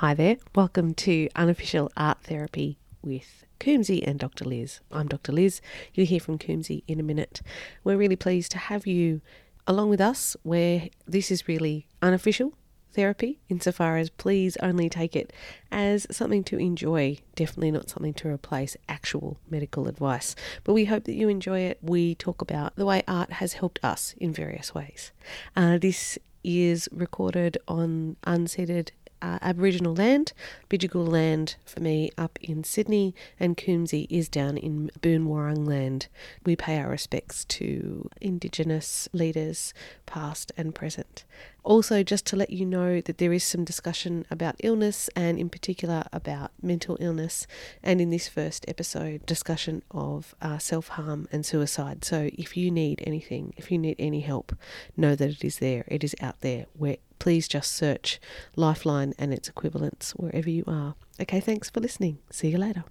[0.00, 0.38] Hi there.
[0.54, 4.46] Welcome to Unofficial Art Therapy with Coombesy and Dr.
[4.46, 4.80] Liz.
[4.90, 5.30] I'm Dr.
[5.30, 5.60] Liz.
[5.92, 7.42] You'll hear from Coombesy in a minute.
[7.84, 9.20] We're really pleased to have you
[9.66, 12.54] along with us where this is really unofficial
[12.94, 15.34] therapy insofar as please only take it
[15.70, 20.34] as something to enjoy, definitely not something to replace actual medical advice.
[20.64, 21.78] But we hope that you enjoy it.
[21.82, 25.12] We talk about the way art has helped us in various ways.
[25.54, 28.92] Uh, this is recorded on unceded
[29.22, 30.32] uh, Aboriginal land,
[30.68, 36.08] Bidjigal land for me up in Sydney, and Coombesy is down in Boonwurrung land.
[36.44, 39.74] We pay our respects to Indigenous leaders,
[40.06, 41.24] past and present.
[41.62, 45.50] Also, just to let you know that there is some discussion about illness and, in
[45.50, 47.46] particular, about mental illness,
[47.82, 52.04] and in this first episode, discussion of uh, self harm and suicide.
[52.04, 54.56] So, if you need anything, if you need any help,
[54.96, 56.66] know that it is there, it is out there.
[56.72, 58.18] Where please just search
[58.56, 60.96] Lifeline and its equivalents wherever you are.
[61.20, 62.18] Okay, thanks for listening.
[62.30, 62.82] See you later.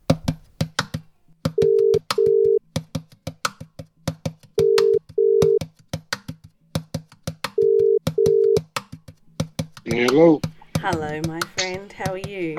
[9.86, 10.40] Hello.
[10.77, 11.91] Hello, my friend.
[11.91, 12.55] How are you?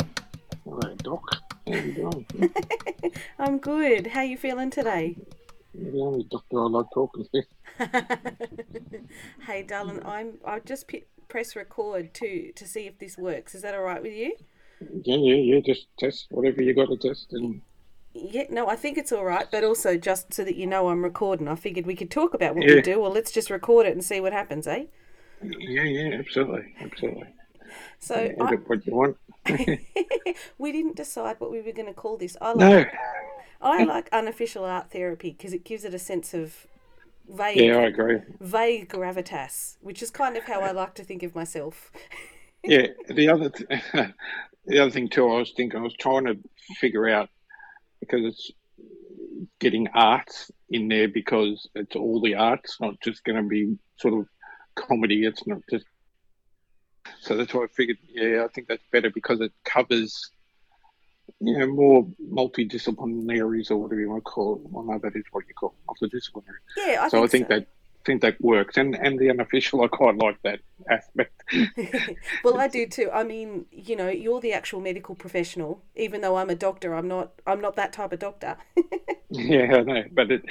[0.65, 1.23] Hello, Doc.
[1.67, 2.27] How you doing?
[3.39, 4.09] I'm good.
[4.09, 5.17] How you feeling today?
[5.73, 7.43] You're the only doctor I like talking to.
[9.47, 10.39] hey, darling, I'm.
[10.45, 13.55] I just p- press record to to see if this works.
[13.55, 14.36] Is that all right with you?
[15.05, 15.61] Yeah, yeah, yeah.
[15.61, 17.62] Just test whatever you got to test, and
[18.12, 21.03] Yeah, no, I think it's all right, but also just so that you know I'm
[21.05, 22.75] recording, I figured we could talk about what Yeah.
[22.75, 23.00] we do.
[23.00, 24.87] Well, let's just record it and see what happens, eh?
[25.42, 27.28] yeah, yeah, absolutely, absolutely.
[27.98, 29.17] So Edit what you want.
[30.59, 32.37] We didn't decide what we were going to call this.
[32.41, 32.84] I like No.
[33.61, 36.67] I like unofficial art therapy because it gives it a sense of
[37.31, 38.19] vague Yeah, I agree.
[38.41, 41.91] vague gravitas, which is kind of how I like to think of myself.
[42.64, 43.69] Yeah, the other th-
[44.67, 46.37] the other thing too, I was thinking, I was trying to
[46.78, 47.28] figure out
[48.00, 48.50] because it's
[49.59, 54.15] getting arts in there because it's all the arts, not just going to be sort
[54.15, 54.26] of
[54.75, 55.25] comedy.
[55.25, 55.87] It's not just.
[57.21, 57.99] So that's why I figured.
[58.09, 60.31] Yeah, I think that's better because it covers,
[61.41, 64.71] you know, more multidisciplinaries or whatever you want to call it.
[64.71, 66.61] Well, no, that is what you call multidisciplinary.
[66.77, 67.67] Yeah, I so I think think that
[68.05, 71.43] think that works, and and the unofficial, I quite like that aspect.
[72.45, 73.11] well, I do too.
[73.12, 75.83] I mean, you know, you're the actual medical professional.
[75.97, 77.33] Even though I'm a doctor, I'm not.
[77.47, 78.56] I'm not that type of doctor.
[79.33, 80.43] Yeah, I know, but it,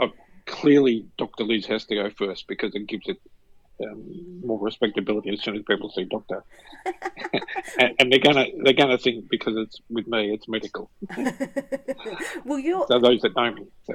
[0.00, 0.08] uh,
[0.46, 1.44] clearly Dr.
[1.44, 3.20] Liz has to go first because it gives it
[3.82, 6.44] um, more respectability as soon as people see doctor,
[7.78, 10.90] and, and they're gonna they're gonna think because it's with me, it's medical.
[12.44, 13.94] well, you're So those that know me, so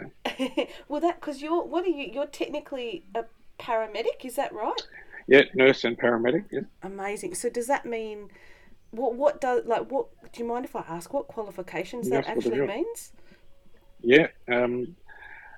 [0.87, 2.11] well that because you're what are you?
[2.13, 3.23] You're technically a
[3.59, 4.25] paramedic.
[4.25, 4.81] Is that right?
[5.27, 6.45] yeah, nurse and paramedic.
[6.51, 7.35] Yeah, Amazing.
[7.35, 8.29] So does that mean
[8.91, 9.15] what?
[9.15, 10.07] What does like what?
[10.33, 13.11] Do you mind if I ask what qualifications Yes, that actually means?
[14.01, 14.95] yeah, um,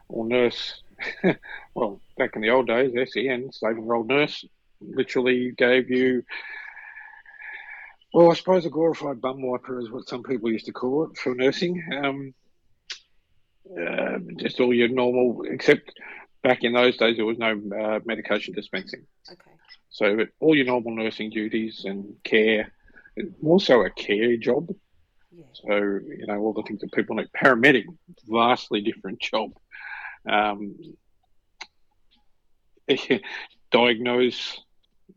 [0.10, 0.82] or nurse.
[1.76, 4.46] well, back in the old days, SEN, slave enrolled nurse,
[4.80, 6.24] literally gave you.
[8.14, 11.18] Well, I suppose a glorified bum wiper is what some people used to call it
[11.18, 11.82] for nursing.
[12.04, 12.34] Um,
[13.80, 15.92] uh, just all your normal, except
[16.44, 19.06] back in those days there was no uh, medication dispensing.
[19.32, 19.52] Okay.
[19.90, 22.72] So all your normal nursing duties and care,
[23.42, 24.74] more so a care job.
[25.32, 25.46] Yeah.
[25.54, 27.30] So you know all the things that people need.
[27.36, 27.86] Paramedic,
[28.28, 29.52] vastly different job.
[30.30, 30.76] Um,
[33.72, 34.60] diagnose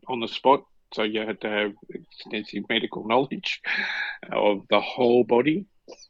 [0.07, 0.63] on the spot.
[0.93, 3.61] So you had to have extensive medical knowledge
[4.31, 5.65] of the whole body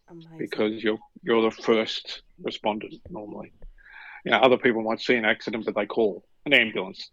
[0.09, 0.37] Amazing.
[0.37, 3.51] because you're you're the first respondent normally.
[4.25, 7.09] You know, other people might see an accident, but they call an ambulance.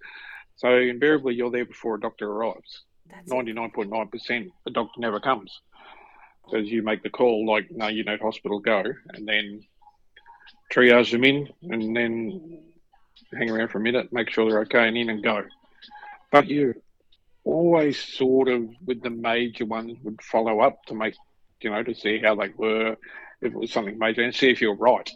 [0.56, 2.82] So invariably, you're there before a doctor arrives.
[3.26, 5.60] Ninety nine point nine percent, the doctor never comes.
[6.50, 8.82] So you make the call, like, no, you know, hospital, go,
[9.14, 9.62] and then
[10.72, 12.62] triage them in, and then
[13.36, 15.44] hang around for a minute, make sure they're okay, and in and go.
[16.30, 16.80] But you
[17.44, 21.14] always sort of, with the major ones, would follow up to make,
[21.60, 22.96] you know, to see how they were,
[23.40, 25.10] if it was something major, and see if you're right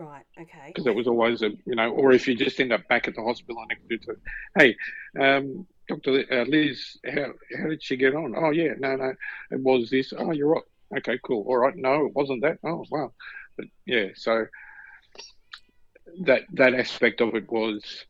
[0.00, 0.24] right.
[0.40, 0.68] Okay.
[0.68, 3.14] because it was always a you know, or if you just end up back at
[3.14, 4.16] the hospital and next to,
[4.58, 4.76] hey,
[5.20, 8.34] um, Doctor uh, Liz, how how did she get on?
[8.36, 9.14] Oh yeah, no, no,
[9.50, 10.12] it was this.
[10.16, 10.62] Oh, you're right.
[10.98, 11.44] Okay, cool.
[11.46, 12.58] All right, no, it wasn't that.
[12.64, 13.12] Oh wow,
[13.56, 14.46] but yeah, so
[16.20, 18.04] that that aspect of it was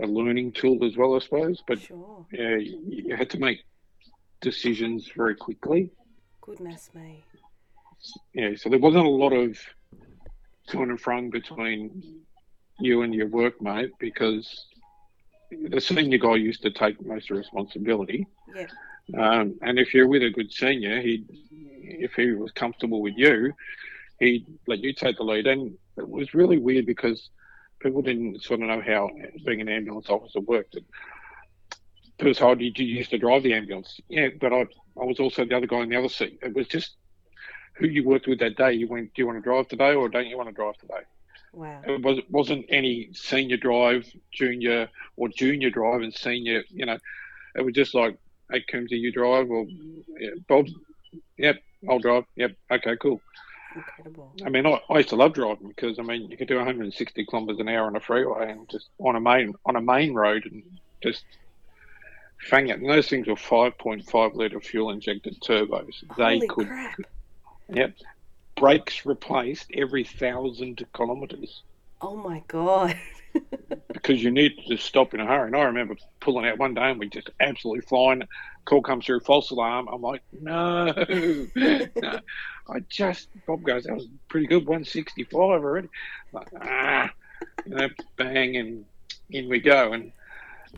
[0.00, 1.62] a learning tool as well, I suppose.
[1.66, 2.26] But Sure.
[2.32, 3.64] yeah, you, you had to make
[4.40, 5.90] decisions very quickly.
[6.40, 7.24] Goodness me.
[8.34, 9.58] Yeah, so there wasn't a lot of
[10.68, 12.22] to and fro between
[12.80, 14.66] you and your workmate because
[15.50, 18.26] the senior guy used to take most of the responsibility.
[18.54, 18.66] Yeah.
[19.18, 21.24] Um, and if you're with a good senior, he,
[21.82, 23.52] if he was comfortable with you,
[24.18, 25.46] he'd let you take the lead.
[25.46, 27.30] And it was really weird because
[27.80, 29.10] people didn't sort of know how
[29.44, 30.76] being an ambulance officer worked.
[32.18, 34.00] People told oh, you, you used to drive the ambulance.
[34.08, 34.60] Yeah, but I,
[35.00, 36.38] I was also the other guy in the other seat.
[36.42, 36.96] It was just
[37.74, 38.72] who you worked with that day.
[38.72, 41.02] You went, do you want to drive today or don't you want to drive today?
[41.52, 41.82] Wow.
[41.86, 46.64] It was, wasn't any senior drive, junior, or junior drive and senior.
[46.68, 46.98] You know,
[47.54, 48.16] it was just like,
[48.50, 49.66] hey, Coombesy, you drive, or
[50.18, 50.66] yeah, Bob,
[51.36, 51.56] yep,
[51.88, 52.24] I'll drive.
[52.36, 53.20] Yep, okay, cool.
[53.74, 54.32] Incredible.
[54.44, 57.26] I mean, I, I used to love driving because I mean, you could do 160
[57.26, 60.44] kilometres an hour on a freeway and just on a main on a main road
[60.50, 60.62] and
[61.02, 61.24] just
[62.40, 62.78] fang it.
[62.78, 65.94] And those things were 5.5 litre fuel injected turbos.
[66.16, 66.98] They Holy could, crap.
[67.68, 67.94] yep,
[68.56, 71.62] brakes replaced every thousand kilometres
[72.04, 72.96] Oh my god.
[73.92, 75.46] because you need to stop in a hurry.
[75.46, 78.22] And I remember pulling out one day and we just absolutely flying.
[78.66, 79.88] Call comes through, false alarm.
[79.90, 80.86] I'm like, no,
[81.56, 82.20] no.
[82.68, 85.88] I just, Bob goes, that was pretty good, 165 already.
[86.32, 87.10] Like, ah,
[87.66, 88.84] you know, bang, and
[89.30, 89.92] in we go.
[89.92, 90.12] And,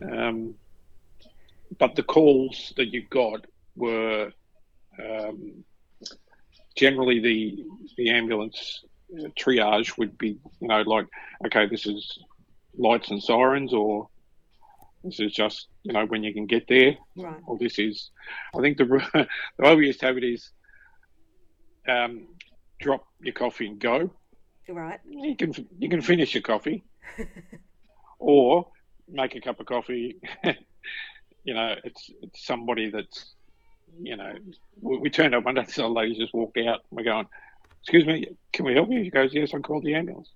[0.01, 0.55] um,
[1.79, 3.45] but the calls that you got
[3.75, 4.31] were
[5.03, 5.63] um,
[6.75, 7.63] generally the
[7.97, 8.83] the ambulance
[9.17, 11.07] uh, triage would be, you know, like,
[11.45, 12.19] okay, this is
[12.77, 14.07] lights and sirens, or
[15.03, 17.39] this is just, you know, when you can get there, Right.
[17.45, 18.11] or this is,
[18.55, 19.27] I think the the
[19.59, 20.51] way we used to have it is,
[21.87, 22.27] um,
[22.79, 24.11] drop your coffee and go.
[24.69, 24.99] Right.
[25.09, 26.83] You can you can finish your coffee,
[28.19, 28.67] or
[29.07, 30.17] make a cup of coffee.
[31.43, 33.33] you know, it's it's somebody that's,
[34.01, 34.33] you know,
[34.81, 36.81] we, we turned up one day, so the lady just walked out.
[36.91, 37.27] We're going,
[37.81, 39.03] excuse me, can we help you?
[39.05, 40.29] She goes, yes, I called the ambulance.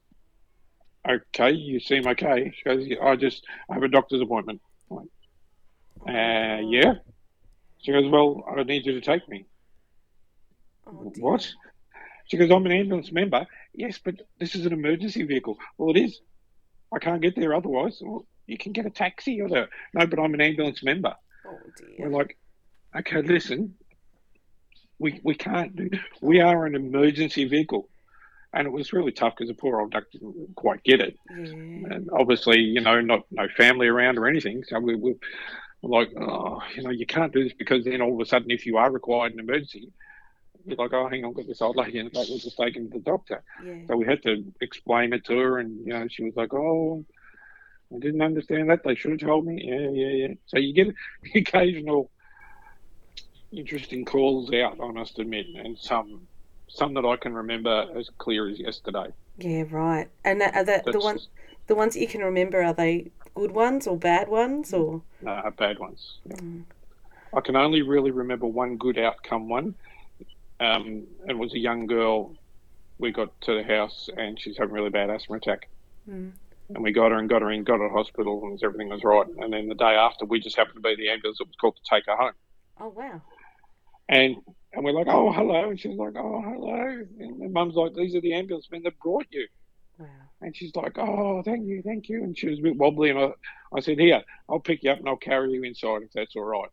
[1.07, 2.53] Okay, you seem okay.
[2.55, 4.61] She goes, yeah, I just I have a doctor's appointment.
[4.89, 5.07] Like,
[6.07, 6.93] uh, yeah.
[7.79, 9.45] She goes, well, I need you to take me.
[10.91, 11.11] Oh.
[11.19, 11.47] What?
[12.25, 13.45] She goes, I'm an ambulance member.
[13.73, 15.57] Yes, but this is an emergency vehicle.
[15.77, 16.21] Well, it is.
[16.93, 17.99] I can't get there otherwise.
[18.01, 19.67] Well, you can get a taxi or the.
[19.93, 21.15] No, but I'm an ambulance member.
[21.45, 22.09] Oh dear.
[22.09, 22.37] We're like,
[22.97, 23.75] okay, listen,
[24.99, 25.89] we we can't do.
[26.21, 27.89] We are an emergency vehicle,
[28.53, 31.45] and it was really tough because the poor old duck didn't quite get it, Yeah.
[31.45, 34.63] and obviously, you know, not no family around or anything.
[34.67, 35.13] So we were
[35.81, 38.65] like, oh, you know, you can't do this because then all of a sudden, if
[38.65, 39.91] you are required an emergency,
[40.65, 42.27] like, oh, hang on, got this old lady in the back.
[42.29, 43.43] We'll just take him to the doctor.
[43.63, 43.87] Yeah.
[43.87, 47.05] So we had to explain it to her, and you know, she was like, "Oh,
[47.93, 48.83] I didn't understand that.
[48.83, 50.33] They should have told me." Yeah, yeah, yeah.
[50.47, 50.93] So you get
[51.35, 52.09] occasional
[53.51, 56.27] interesting calls out, I must admit, and some
[56.67, 59.07] some that I can remember as clear as yesterday.
[59.37, 59.63] Yeah.
[59.69, 60.07] Right.
[60.23, 61.27] And are the the ones
[61.67, 65.01] the ones that you can remember are they good ones or bad ones or?
[65.25, 66.19] uh, bad ones.
[66.25, 66.35] Yeah.
[66.35, 66.63] Mm.
[67.33, 69.75] I can only really remember one good outcome one.
[70.61, 72.35] Um, it was a young girl.
[72.99, 75.67] We got to the house and she's having a really bad asthma attack.
[76.09, 76.31] Mm.
[76.75, 79.03] and we got her and got her in, got her to hospital, and everything was
[79.03, 79.27] right.
[79.39, 81.75] And then the day after, we just happened to be the ambulance that was called
[81.75, 82.33] to take her home.
[82.79, 83.21] Oh wow.
[84.09, 84.37] And
[84.73, 88.15] and we're like, oh hello, and she's like, oh hello, and the mum's like, these
[88.15, 89.47] are the ambulance men that brought you.
[89.97, 90.07] Wow.
[90.41, 92.23] And she's like, oh thank you, thank you.
[92.23, 93.31] And she was a bit wobbly, and I,
[93.75, 96.43] I said, here, I'll pick you up and I'll carry you inside if that's all
[96.43, 96.69] right.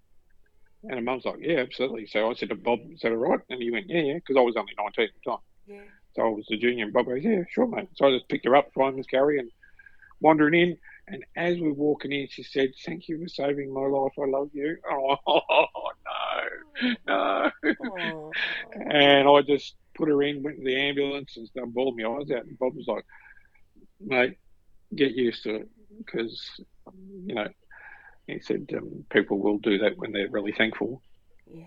[0.84, 2.06] And her mum's like, yeah, absolutely.
[2.06, 3.40] So I said to Bob, is that all right?
[3.50, 5.40] And he went, yeah, yeah, because I was only 19 at the time.
[5.66, 5.80] Yeah.
[6.18, 8.44] So I was the junior, and Bob goes, "Yeah, sure, mate." So I just picked
[8.46, 9.50] her up, fireman's carry, and
[10.20, 10.76] wandering in.
[11.06, 14.12] And as we're walking in, she said, "Thank you for saving my life.
[14.18, 15.16] I love you." Oh
[16.82, 17.50] no, no!
[17.84, 18.32] Oh.
[18.90, 22.30] And I just put her in, went to the ambulance, and started bawling my eyes
[22.30, 22.46] out.
[22.46, 23.04] And Bob was like,
[24.00, 24.38] "Mate,
[24.94, 25.68] get used to it,
[25.98, 26.60] because
[27.26, 27.48] you know."
[28.28, 31.02] He said, um, "People will do that when they're really thankful."
[31.52, 31.64] Yeah.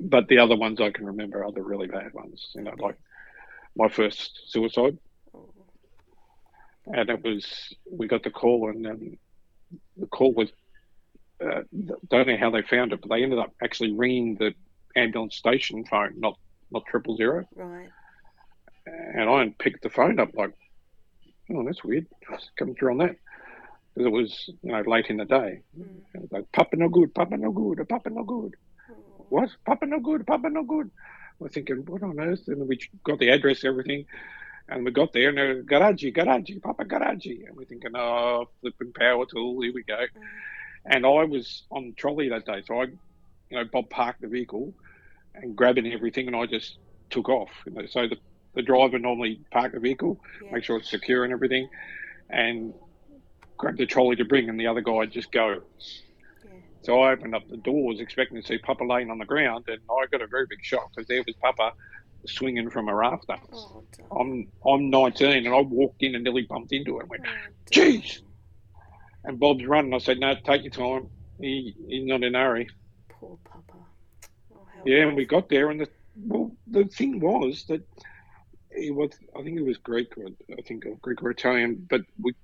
[0.00, 2.50] But the other ones I can remember are the really bad ones.
[2.54, 2.96] You know, like
[3.76, 4.98] my first suicide.
[5.34, 5.50] Oh.
[6.86, 7.46] and it was
[7.90, 9.18] we got the call and um,
[9.98, 10.50] the call was
[11.44, 11.60] uh,
[12.08, 14.52] don't know how they found it but they ended up actually ringing the
[14.96, 16.38] ambulance station phone not
[16.72, 17.90] not triple zero Right.
[18.86, 20.54] and I picked the phone up like
[21.52, 22.06] oh that's weird
[22.58, 23.16] coming through on that
[23.98, 26.32] because it was you know late in the day Mm.
[26.32, 28.54] like Papa no good Papa no good Papa no good
[28.90, 29.26] Oh.
[29.28, 30.90] what Papa no good Papa no good
[31.38, 34.06] we're thinking what on earth and we got the address everything
[34.68, 37.46] and we got there and they're Garaji, Garaji, Papa Garaji.
[37.48, 39.96] And we're thinking, oh, flipping power tool, here we go.
[39.96, 40.22] Mm.
[40.84, 42.60] And I was on the trolley that day.
[42.66, 44.74] So I, you know, Bob parked the vehicle
[45.34, 46.76] and grabbing everything and I just
[47.08, 47.48] took off.
[47.64, 48.18] You know, so the,
[48.56, 50.50] the driver normally park the vehicle, Yeah.
[50.52, 51.70] make sure it's secure and everything,
[52.28, 52.74] and
[53.58, 55.60] grab the trolley to bring and the other guy just go.
[56.44, 56.50] Yeah.
[56.82, 59.80] So I opened up the doors expecting to see Papa laying on the ground, and
[59.90, 61.72] I got a very big shock because there was Papa
[62.26, 63.36] swinging from a rafter.
[63.52, 63.82] Oh,
[64.18, 67.52] I'm I'm 19, and I walked in and nearly bumped into it and went, oh,
[67.70, 68.22] "Jeez!"
[69.24, 69.92] And Bob's running.
[69.92, 71.10] I said, "No, take your time.
[71.40, 72.68] He, he's not in a hurry."
[73.08, 73.74] Poor Papa.
[74.54, 77.82] Oh, yeah, and we got there, and the well, the thing was that
[78.74, 79.10] he was.
[79.36, 82.34] I think it was Greek, or I think Greek or Italian, but we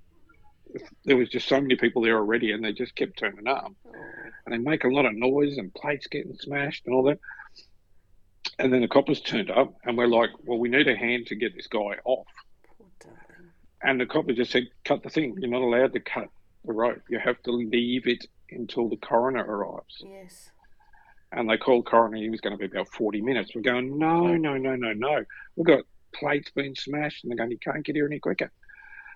[1.03, 3.71] there was just so many people there already, and they just kept turning up,
[4.45, 7.19] and they make a lot of noise and plates getting smashed and all that.
[8.59, 11.35] And then the coppers turned up, and we're like, "Well, we need a hand to
[11.35, 12.27] get this guy off."
[13.81, 15.35] And the copper just said, "Cut the thing.
[15.37, 16.29] You're not allowed to cut
[16.63, 17.01] the rope.
[17.09, 20.51] You have to leave it until the coroner arrives." Yes.
[21.31, 22.17] And they called coroner.
[22.17, 23.53] He was going to be about 40 minutes.
[23.53, 25.25] We're going, "No, no, no, no, no.
[25.55, 28.51] We've got plates being smashed," and they're going, "You can't get here any quicker,"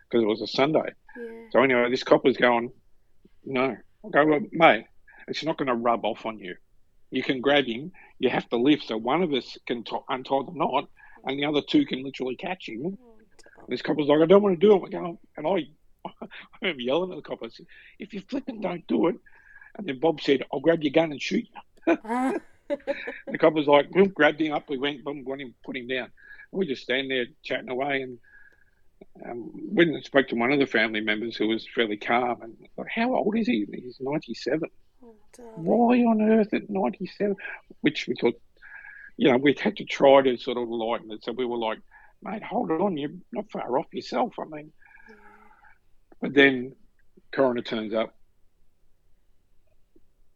[0.09, 0.93] because it was a Sunday.
[1.17, 1.43] Yeah.
[1.51, 2.71] So anyway, this cop was going,
[3.45, 3.75] "No."
[4.05, 4.85] I go, well, "Mate,
[5.27, 6.55] it's not going to rub off on you.
[7.11, 7.91] You can grab him.
[8.19, 10.89] You have to lift, so one of us can t- untie the knot,
[11.25, 13.09] and the other two can literally catch him." Oh.
[13.69, 14.81] This copper's like, I don't want to do it.
[14.81, 16.27] We're going, oh, and I, I
[16.61, 17.39] remember yelling at the cop.
[17.43, 17.67] I said,
[17.99, 19.15] if you flipping don't do it.
[19.77, 21.47] And then Bob said, I'll grab your gun and shoot
[21.87, 21.97] you.
[22.03, 22.41] And
[23.27, 24.69] the copper's like, boom, grabbed him up.
[24.69, 26.11] We went, boom, got him, put him down.
[26.51, 28.17] We just stand there chatting away and
[29.25, 32.55] um, went and spoke to one of the family members who was fairly calm and
[32.75, 33.65] thought, how old is he?
[33.71, 34.69] He's 97.
[35.03, 35.15] oh.
[35.55, 37.35] Why on earth at 97?
[37.81, 38.39] Which we thought,
[39.17, 41.23] you know, we had to try to sort of lighten it.
[41.23, 41.79] So we were like,
[42.21, 44.33] mate, hold on, you're not far off yourself.
[44.39, 44.71] I mean,
[45.09, 45.15] Yeah.
[46.21, 46.75] but then
[47.31, 48.15] coroner turns up.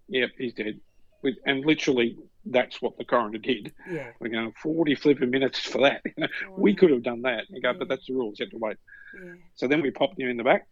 [0.10, 0.80] Yep, he's dead.
[1.22, 3.72] With, and literally, that's what the coroner did.
[3.90, 4.10] Yeah.
[4.20, 6.02] We're going 40 flipping minutes for that.
[6.58, 7.46] we could have done that.
[7.50, 7.78] You go, Yeah.
[7.80, 8.40] but that's the rules.
[8.40, 8.78] You have to wait.
[9.24, 9.34] Yeah.
[9.56, 10.68] So then we popped him in the back,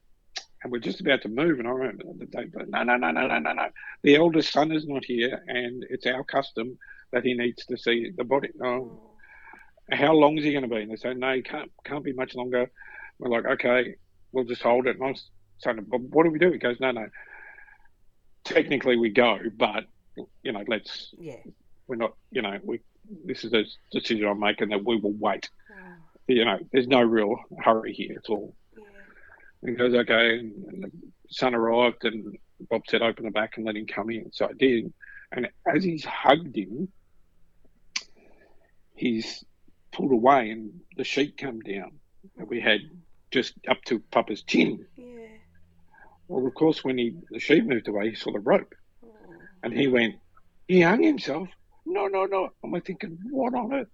[0.63, 1.59] and we're just about to move.
[1.59, 3.67] And I remember the day, but no, no, no, no, no, no, no.
[4.03, 6.77] The eldest son is not here, and it's our custom
[7.13, 8.49] that he needs to see the body.
[8.63, 8.67] Oh,
[9.91, 9.95] Oh.
[9.95, 10.81] how long is he going to be?
[10.81, 12.71] And they say, no, he can't, can't be much longer.
[13.19, 13.95] We're like, okay,
[14.31, 14.95] we'll just hold it.
[14.95, 16.51] And I was saying, but what do we do?
[16.51, 17.07] He goes, no, no.
[18.43, 19.85] Technically, we go, but
[20.43, 21.13] you know, let's.
[21.19, 21.35] Yeah.
[21.91, 22.13] We're not.
[22.31, 22.79] You know, we.
[23.25, 25.49] This is a decision I'm making that we will wait.
[25.69, 25.93] Oh.
[26.27, 28.55] You know, there's no real hurry here at all.
[28.77, 28.83] Yeah.
[29.61, 30.39] And he goes, okay.
[30.39, 30.91] And, and the
[31.29, 32.37] son arrived, and
[32.69, 34.31] Bob said, open the back and let him come in.
[34.31, 34.93] So I did.
[35.33, 36.87] And as he's hugged him,
[38.95, 39.43] he's
[39.91, 41.99] pulled away, and the sheet come down
[42.37, 42.79] that we had
[43.31, 44.85] just up to Papa's chin.
[44.95, 45.07] Yeah.
[46.29, 49.09] Well, of course, when he the sheet moved away, he saw the rope, Oh.
[49.63, 50.15] and he went,
[50.69, 51.49] he hung himself.
[51.85, 52.49] No, no, no.
[52.63, 53.87] And we're thinking, what on earth?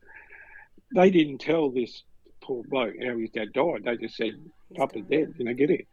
[0.96, 2.04] They didn't tell this
[2.42, 3.84] poor bloke how his dad died.
[3.84, 4.40] They just said,
[4.76, 5.88] Papa's dead, you know, get it.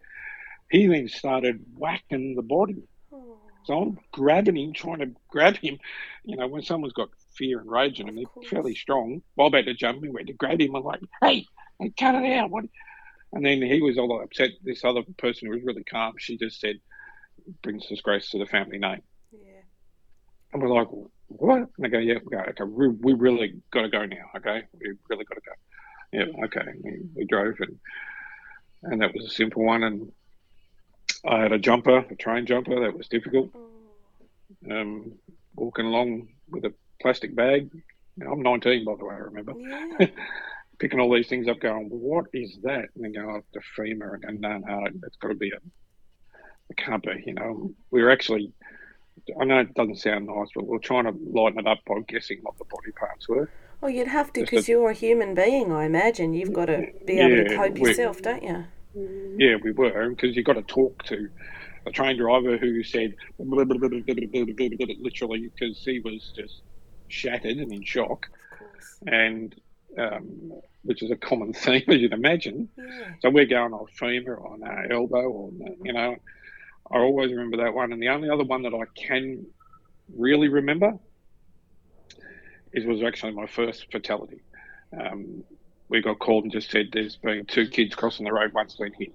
[0.70, 2.82] He then started whacking the body.
[3.12, 3.38] Oh.
[3.64, 5.78] So I'm grabbing him, trying to grab him.
[6.24, 8.48] You know, when someone's got fear and rage in them, they're course.
[8.48, 9.22] fairly strong.
[9.36, 10.76] Bob had to jump in, we had to grab him.
[10.76, 11.46] I'm like, hey,
[11.78, 12.50] hey, cut it out.
[12.50, 12.64] What?
[13.32, 14.50] And then he was all upset.
[14.62, 16.76] This other person who was really calm, she just said,
[17.62, 19.02] brings disgrace to the family name.
[19.32, 19.62] Yeah.
[20.52, 20.88] And we're like,
[21.38, 21.68] what?
[21.76, 24.62] And I go, yeah, we okay, we, we really got to go now, okay?
[24.80, 25.52] We really got to go.
[26.12, 26.72] Yeah, okay.
[26.82, 27.78] We, we drove, and
[28.84, 29.82] and that was a simple one.
[29.82, 30.12] And
[31.26, 33.50] I had a jumper, a train jumper, that was difficult.
[34.70, 35.12] Um,
[35.56, 37.70] walking along with a plastic bag.
[38.16, 39.54] You know, I'm 19, by the way, I remember.
[39.56, 40.06] Yeah.
[40.78, 42.86] Picking all these things up, going, what is that?
[42.94, 44.14] And then go, oh, the femur.
[44.22, 45.58] And go, no, no, it's got to be a,
[46.68, 47.22] it can't be.
[47.26, 48.52] You know, we were actually,
[49.40, 52.00] I know it doesn't sound nice, but we are trying to lighten it up by
[52.06, 53.48] guessing what the body parts were.
[53.80, 56.34] Well, you'd have to because you're a human being, I imagine.
[56.34, 58.64] You've got to be able to cope we- yourself, don't you?
[59.36, 61.28] Yeah, we were, because you've got to talk to
[61.86, 66.62] a train driver who said, literally, because he was just
[67.08, 68.28] shattered and in shock.
[68.52, 68.98] Of course.
[69.06, 69.54] and
[69.98, 70.52] um,
[70.82, 72.68] which is a common theme as you'd imagine.
[72.76, 73.14] Yeah.
[73.20, 75.50] So we're going on femur, on our elbow, or
[75.82, 76.16] you know,
[76.90, 77.92] I always remember that one.
[77.92, 79.46] And the only other one that I can
[80.14, 80.98] really remember
[82.72, 84.40] is was actually my first fatality.
[84.98, 85.44] Um,
[85.88, 88.92] we got called and just said there's been two kids crossing the road, one's been
[88.92, 89.14] hit.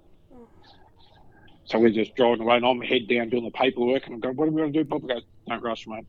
[1.65, 4.35] So we're just driving away, and I'm head down doing the paperwork, and I'm going,
[4.35, 6.07] "What are we going to do?" Bob goes, "Don't rush, mate."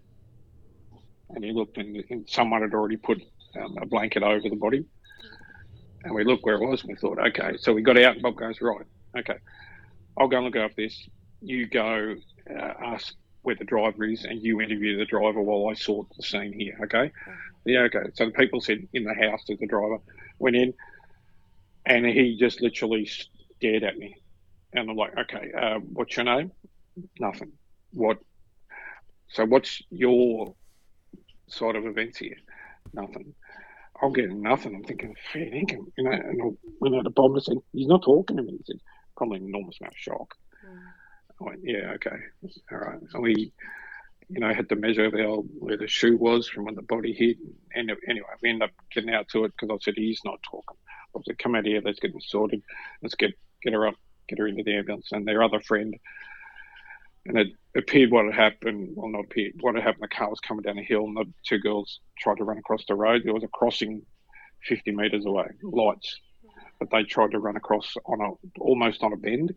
[1.30, 3.20] And he looked, and, and someone had already put
[3.60, 4.86] um, a blanket over the body.
[6.02, 7.56] And we looked where it was, and we thought, okay.
[7.58, 8.86] So we got out, and Bob goes, right,
[9.18, 9.36] okay.
[10.18, 11.08] I'll go and look after this.
[11.40, 12.16] You go
[12.50, 16.22] uh, ask where the driver is, and you interview the driver while I sort the
[16.22, 17.10] scene here, okay?
[17.64, 18.10] Yeah, okay.
[18.14, 19.98] So the people said in the house that the driver,
[20.38, 20.74] went in,
[21.86, 24.16] and he just literally stared at me.
[24.72, 26.52] And I'm like, okay, uh, what's your name?
[27.18, 27.52] Nothing.
[27.92, 28.18] What?
[29.32, 30.54] so what's your
[31.48, 32.36] side of events here?
[32.92, 33.34] Nothing.
[34.02, 34.74] I'm getting nothing.
[34.74, 36.12] I'm thinking, fair income, you know.
[36.12, 36.46] And I
[36.80, 38.52] went out to Bob and said, he's not talking to me.
[38.52, 38.80] He said,
[39.16, 40.34] probably an enormous amount of shock.
[41.40, 42.16] Went, yeah, okay,
[42.70, 43.00] all right.
[43.14, 43.52] And we,
[44.28, 47.14] you know, had to measure the old, where the shoe was from when the body
[47.14, 47.38] hit.
[47.74, 50.76] And anyway, we ended up getting out to it because I said, he's not talking.
[51.16, 52.62] I said, come out here, let's get this sorted.
[53.02, 53.32] Let's get,
[53.62, 53.94] get her up,
[54.28, 55.08] get her into the ambulance.
[55.12, 55.96] And their other friend,
[57.26, 58.90] and it appeared what had happened.
[58.94, 59.54] Well, not appeared.
[59.60, 60.04] What had happened.
[60.04, 62.84] The car was coming down a hill, and the two girls tried to run across
[62.86, 63.22] the road.
[63.24, 64.02] There was a crossing,
[64.62, 66.18] fifty meters away, lights,
[66.78, 69.54] but they tried to run across on a almost on a bend,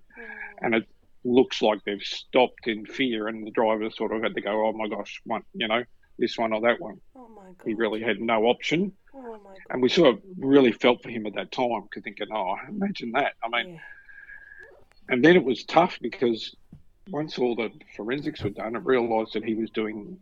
[0.62, 0.88] and it
[1.24, 4.74] looks like they've stopped in fear, and the driver sort of had to go, "Oh
[4.74, 5.84] my gosh, one, you know,
[6.20, 7.56] this one or that one." Oh my god.
[7.66, 9.58] He really had no option, Oh my god.
[9.70, 13.12] and we sort of really felt for him at that time, because thinking, "Oh, imagine
[13.14, 13.80] that." I mean, Yeah.
[15.10, 16.56] and then it was tough because
[17.10, 20.20] once all the forensics were done, I realised that he was doing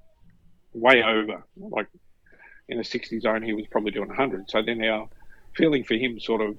[0.74, 1.44] way over.
[1.58, 1.88] Like
[2.70, 4.50] in a 60 zone, he was probably doing 100.
[4.50, 5.08] So then our
[5.56, 6.58] feeling for him sort of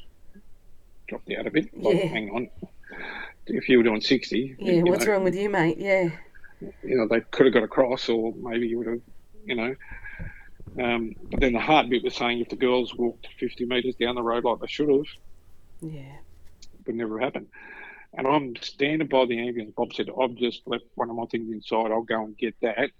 [1.09, 1.77] dropped out a bit.
[1.77, 2.07] Like, Yeah.
[2.09, 2.51] hang on.
[3.47, 5.79] If you were doing 60, Yeah, what's know, wrong with you, mate?
[5.79, 6.11] Yeah.
[6.61, 9.01] you know, they could have got across, or maybe you would have,
[9.45, 9.75] you know.
[10.83, 14.15] Um, but then the hard bit was saying if the girls walked 50 metres down
[14.15, 15.03] the road like they should have,
[15.81, 16.17] Yeah.
[16.87, 17.49] would never happen.
[18.15, 19.73] And I'm standing by the ambulance.
[19.77, 21.91] Bob said, I've just left one of my things inside.
[21.91, 22.91] I'll go and get that.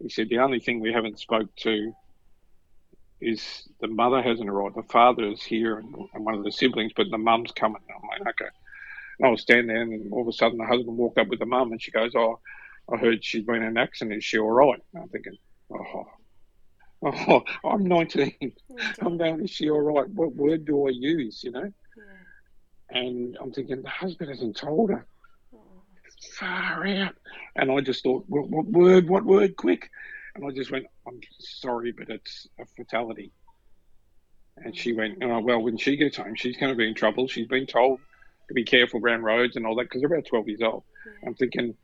[0.00, 1.92] He said, the only thing we haven't spoke to
[3.20, 4.76] is the mother hasn't arrived.
[4.76, 7.80] The father is here and, and one of the siblings, but the mum's coming.
[7.88, 8.50] I'm like, okay.
[9.18, 11.38] And I was standing there and all of a sudden the husband walked up with
[11.38, 12.40] the mum and she goes, oh,
[12.92, 14.18] I heard she's been in an accident.
[14.18, 14.80] Is she all right?
[14.92, 15.36] And I'm thinking,
[15.72, 16.06] oh,
[17.02, 18.52] oh I'm 19.
[19.00, 20.08] I'm going, is she all right?
[20.08, 21.62] What word do I use, you know?
[21.62, 23.00] Yeah.
[23.00, 25.06] And I'm thinking, the husband hasn't told her.
[25.54, 25.82] Oh.
[26.38, 27.14] Far out.
[27.56, 29.90] And I just thought, what, what word, what word, quick?
[30.34, 33.32] And I just went, I'm sorry, but it's a fatality.
[34.58, 37.28] And she went, oh, well, when she gets home, she's going to be in trouble.
[37.28, 38.00] She's been told
[38.48, 40.84] to be careful around roads and all that because they're about 12 years old.
[41.06, 41.28] Yeah.
[41.28, 41.74] I'm thinking,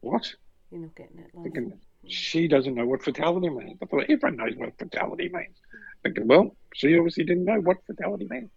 [0.00, 0.32] what?
[0.70, 1.44] You're not getting it, love.
[1.44, 1.72] Thinking,
[2.08, 3.78] she doesn't know what fatality means.
[3.82, 5.56] I thought everyone knows what fatality means.
[6.02, 8.50] Thinking, well, she obviously didn't know what fatality meant.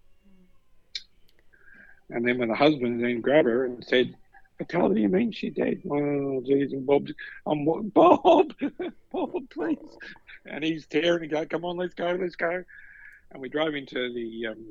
[2.09, 4.15] And then when the husband then grabbed her and said,
[4.57, 5.81] fatality means she's dead.
[5.89, 7.11] Oh, geez, and Bob's,
[7.45, 8.53] I'm, what- Bob,
[9.11, 9.77] Bob, please.
[10.45, 12.63] And he's tearing and go, come on, let's go, let's go.
[13.31, 14.63] And we drove into the um,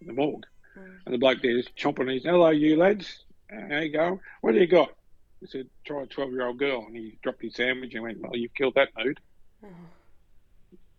[0.00, 0.44] the morgue.
[0.78, 0.98] Mm.
[1.06, 3.24] And the bloke there's chomping his, hello, you lads.
[3.50, 4.20] How you go?
[4.40, 4.92] What do you got?
[5.40, 6.84] He said, try a 12 year old girl.
[6.86, 9.20] And he dropped his sandwich and went, well, you've killed that mood.
[9.64, 9.68] Oh.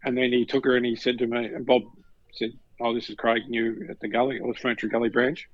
[0.03, 1.83] And then he took her and he said to me, and Bob
[2.33, 4.35] said, oh, this is Craig new at the gully.
[4.35, 5.47] It was Ferntree Gully branch.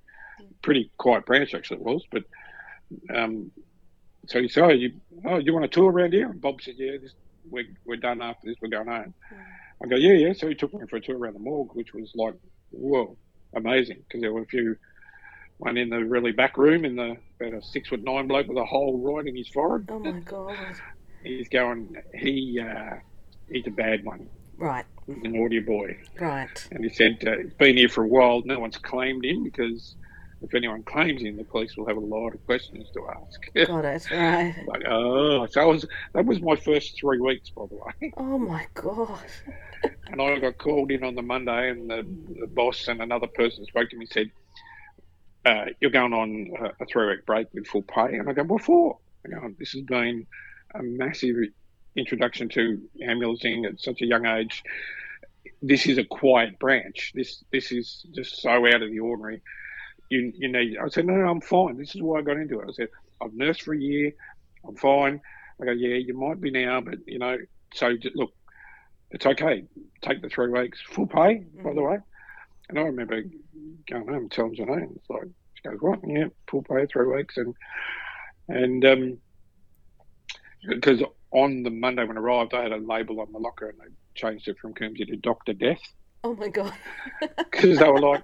[0.61, 2.03] Pretty quiet branch, actually, it was.
[2.09, 2.23] But
[3.13, 3.51] um,
[4.27, 4.93] so he said, oh, you,
[5.25, 6.29] oh, you want a tour around here?
[6.29, 7.13] And Bob said, yeah, this,
[7.49, 8.57] we're, we're done after this.
[8.61, 9.13] We're going home.
[9.83, 10.33] I go, yeah, yeah.
[10.33, 12.33] So he took me for a tour around the morgue, which was like,
[12.71, 13.17] whoa,
[13.53, 13.97] amazing.
[14.07, 14.75] Because there were a few,
[15.57, 18.57] one in the really back room in the, about a six foot nine bloke with
[18.57, 19.87] a hole right in his forehead.
[19.91, 20.55] Oh my god.
[21.23, 22.95] He's going, he, uh,
[23.51, 24.29] he's a bad one.
[24.57, 25.97] Right, He's a naughty boy.
[26.19, 26.67] right.
[26.71, 28.41] And he said, uh, he's been here for a while.
[28.43, 29.95] No one's claimed him because
[30.41, 33.53] if anyone claims him, the police will have a lot of questions to ask.
[33.67, 34.55] Got it, right.
[34.67, 38.13] like, oh, so I was, that was my first three weeks, by the way.
[38.17, 39.19] Oh my god.
[40.07, 42.05] And I got called in on the Monday, and the,
[42.39, 44.31] the boss and another person spoke to me and said,
[45.45, 48.15] uh, You're going on a, a three week break with full pay.
[48.15, 48.97] And I go, What for?
[49.25, 50.25] I go, This has been
[50.75, 51.35] a massive
[51.95, 54.63] introduction to ambulancing at such a young age.
[55.61, 57.11] This is a quiet branch.
[57.15, 59.41] This this is just so out of the ordinary.
[60.09, 60.77] You, you need.
[60.77, 61.77] I said, no, no, I'm fine.
[61.77, 62.69] This is why I got into it.
[62.69, 62.87] I said,
[63.21, 64.11] I've nursed for a year.
[64.67, 65.21] I'm fine.
[65.61, 67.37] I go, yeah, you might be now, but you know,
[67.73, 68.31] so look,
[69.11, 69.65] it's okay.
[70.01, 71.97] Take the three weeks, full pay, by the way.
[72.69, 73.21] And I remember
[73.89, 75.23] going home and telling Janine, it's like,
[75.55, 75.99] she goes, what?
[76.07, 77.37] Yeah, full pay, three weeks.
[77.37, 77.55] And,
[78.47, 79.17] and, um,
[80.67, 83.79] because on the Monday when I arrived, I had a label on my locker and
[83.79, 85.53] they changed it from Coombesy to Dr.
[85.53, 85.81] Death
[86.23, 86.73] Oh my god.
[87.37, 88.23] because they were like,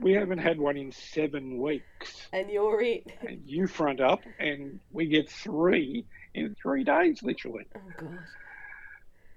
[0.00, 2.28] we haven't had one in seven weeks.
[2.32, 3.06] and you're it.
[3.26, 7.66] And you front up and we get three in three days, literally.
[7.76, 8.18] Oh god.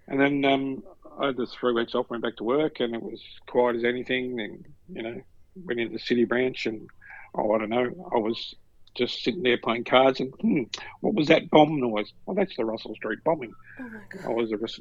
[0.08, 0.84] And then um,
[1.20, 3.84] I had the three weeks off, went back to work, and it was quiet as
[3.84, 4.40] anything.
[4.40, 5.22] And you know,
[5.66, 6.88] went into the city branch, and
[7.36, 8.56] oh, I don't know, I was
[8.96, 10.64] just sitting there playing cards, and hmm,
[11.02, 12.12] what was that bomb noise?
[12.26, 13.54] Well, that's the Russell Street bombing.
[13.80, 14.26] Oh my god!
[14.26, 14.80] I was a res-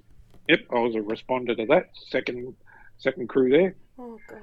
[0.49, 2.55] yep, I was a responder to that second
[2.99, 3.75] second crew there.
[3.99, 4.41] Oh god.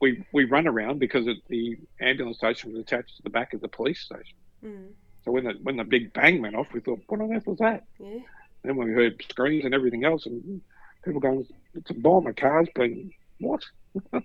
[0.00, 3.60] We we run around because it, the ambulance station was attached to the back of
[3.60, 4.36] the police station.
[4.64, 4.88] Mm.
[5.24, 7.58] So when the when the big bang went off, we thought, what on earth was
[7.58, 7.84] that?
[7.98, 8.18] Yeah.
[8.62, 10.60] Then when we heard screams and everything else, and
[11.04, 13.62] people going, it's a bomb, a car's been what?
[14.12, 14.22] so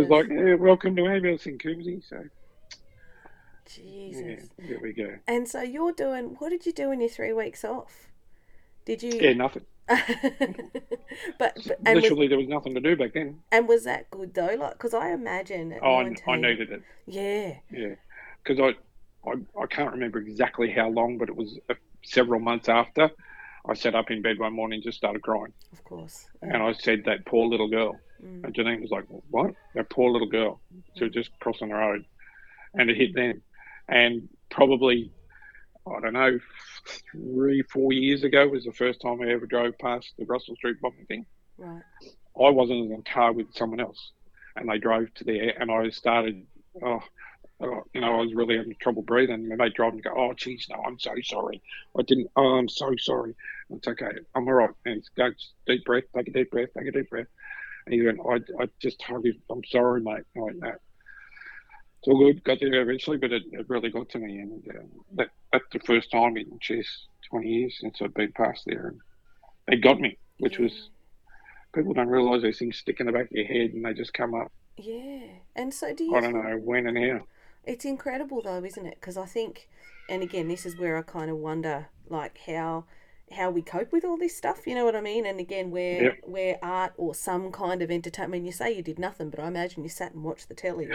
[0.00, 2.02] it's like, yeah, welcome to ambulance in Coombesy.
[2.08, 2.16] So
[3.76, 4.48] yeah, Jesus.
[4.58, 5.14] there we go.
[5.26, 6.36] And so you're doing.
[6.38, 8.08] What did you do in your three weeks off?
[8.84, 9.12] Did you?
[9.12, 9.64] Yeah, nothing.
[9.88, 10.68] but,
[11.38, 13.40] but and was, Literally, there was nothing to do back then.
[13.50, 14.54] and was that good though?
[14.58, 15.74] Like, because I imagine.
[15.82, 16.82] Oh, I, 19, I needed it.
[17.06, 17.54] Yeah.
[17.70, 17.94] Yeah,
[18.42, 22.68] because I, I I can't remember exactly how long, but it was uh, several months
[22.68, 23.10] after.
[23.68, 26.26] I sat up in bed one morning, and just started crying, Of course.
[26.42, 28.44] and I said, "That poor little girl." Mm.
[28.44, 29.54] And Janine was like, "What?
[29.74, 30.60] That poor little girl."
[30.96, 32.04] She was just crossing the road,
[32.74, 33.42] and it hit them.
[33.88, 35.12] And probably,
[35.86, 36.38] I don't know,
[37.10, 40.76] three, four years ago was the first time I ever drove past the Russell Street
[40.80, 41.26] bombing thing.
[41.58, 41.82] Right.
[42.36, 44.12] I wasn't in the car with someone else,
[44.56, 46.46] and they drove to there, and I started,
[46.84, 47.00] oh,
[47.60, 49.50] oh, you know, I was really having trouble breathing.
[49.50, 51.62] And they drive and go, oh, geez, no, I'm so sorry.
[51.98, 53.34] I didn't, oh, I'm so sorry.
[53.70, 54.70] It's okay, I'm all right.
[54.84, 55.30] And he's go,
[55.66, 57.26] deep breath, take a deep breath, take a deep breath.
[57.86, 59.42] And he went, I, I just hugged him.
[59.50, 60.24] I'm sorry, mate.
[60.36, 60.72] I went, no.
[62.02, 62.42] It's all good.
[62.42, 64.38] Got there eventually, but it, it really got to me.
[64.40, 64.82] And uh,
[65.14, 68.88] that, that's the first time in, geez, 20 years since I've been past there.
[68.88, 69.00] And
[69.68, 70.64] it got me, which Yeah.
[70.64, 70.90] was
[71.72, 74.12] people don't realise these things stick in the back of your head and they just
[74.14, 74.50] come up.
[74.76, 75.26] Yeah.
[75.54, 76.16] And so do you?
[76.16, 77.24] I don't know when and how.
[77.64, 78.96] It's incredible though, isn't it?
[79.00, 79.68] Because I think,
[80.10, 82.84] and again, this is where I kind of wonder, like how
[83.32, 84.66] how we cope with all this stuff.
[84.66, 85.26] You know what I mean?
[85.26, 86.18] And again, where Yep.
[86.22, 88.34] where art or some kind of entertainment.
[88.34, 90.54] I mean, you say you did nothing, but I imagine you sat and watched the
[90.54, 90.88] telly.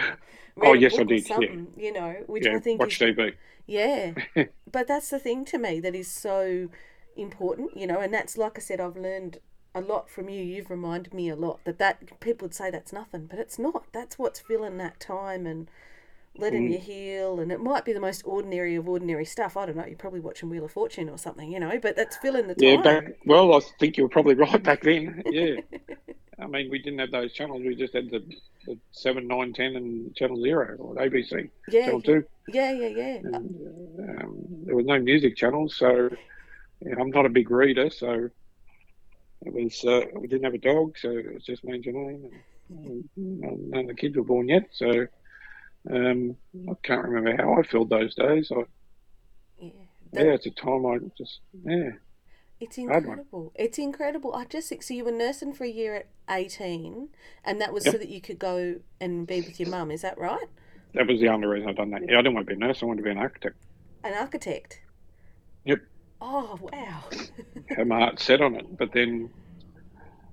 [0.60, 1.56] Oh, yes, I did, yeah.
[1.76, 3.34] You know, which yeah, I think watch is TV.
[3.66, 4.12] yeah.
[4.70, 6.68] but that's the thing to me that is so
[7.16, 9.38] important, you know, and that's like I said, I've learned
[9.74, 10.42] a lot from you.
[10.42, 13.84] You've reminded me a lot that that people would say that's nothing, but it's not.
[13.92, 15.70] That's what's filling that time and
[16.38, 16.72] letting Mm.
[16.72, 17.40] you heal.
[17.40, 19.56] And it might be the most ordinary of ordinary stuff.
[19.56, 19.86] I don't know.
[19.86, 22.76] You're probably watching Wheel of Fortune or something, you know, but that's filling the Yeah,
[22.76, 22.82] time.
[22.82, 25.22] back, well, I think you were probably right back then.
[25.30, 25.56] Yeah.
[26.40, 27.62] I mean, we didn't have those channels.
[27.66, 28.20] We just had the,
[28.64, 32.24] the 7, 9, 10 and Channel 0 or ABC, yeah, Channel 2.
[32.46, 33.14] yeah, yeah, yeah.
[33.24, 33.34] And,
[34.20, 36.08] um, there was no music channels, so
[36.80, 38.28] yeah, I'm not a big reader, so
[39.44, 42.30] it was, uh, we didn't have a dog, so it was just me and Janine.
[42.70, 45.06] And, and none of the kids were born yet, so
[45.90, 46.36] um,
[46.68, 48.50] I can't remember how I felt those days.
[48.50, 48.62] I,
[49.60, 49.70] yeah.
[50.12, 51.90] yeah, it's a time I just, yeah.
[52.60, 53.52] It's incredible.
[53.54, 54.34] It's incredible.
[54.34, 54.92] I just think so.
[54.92, 57.10] You were nursing for a year at eighteen,
[57.44, 59.92] and that was so that you could go and be with your mum.
[59.92, 60.46] Is that right?
[60.94, 62.02] That was the only reason I'd done that.
[62.02, 62.82] Yeah, I didn't want to be a nurse.
[62.82, 63.54] I wanted to be an architect.
[64.02, 64.80] An architect.
[65.66, 65.80] Yep.
[66.20, 67.04] Oh wow.
[67.76, 69.30] Had my heart set on it, but then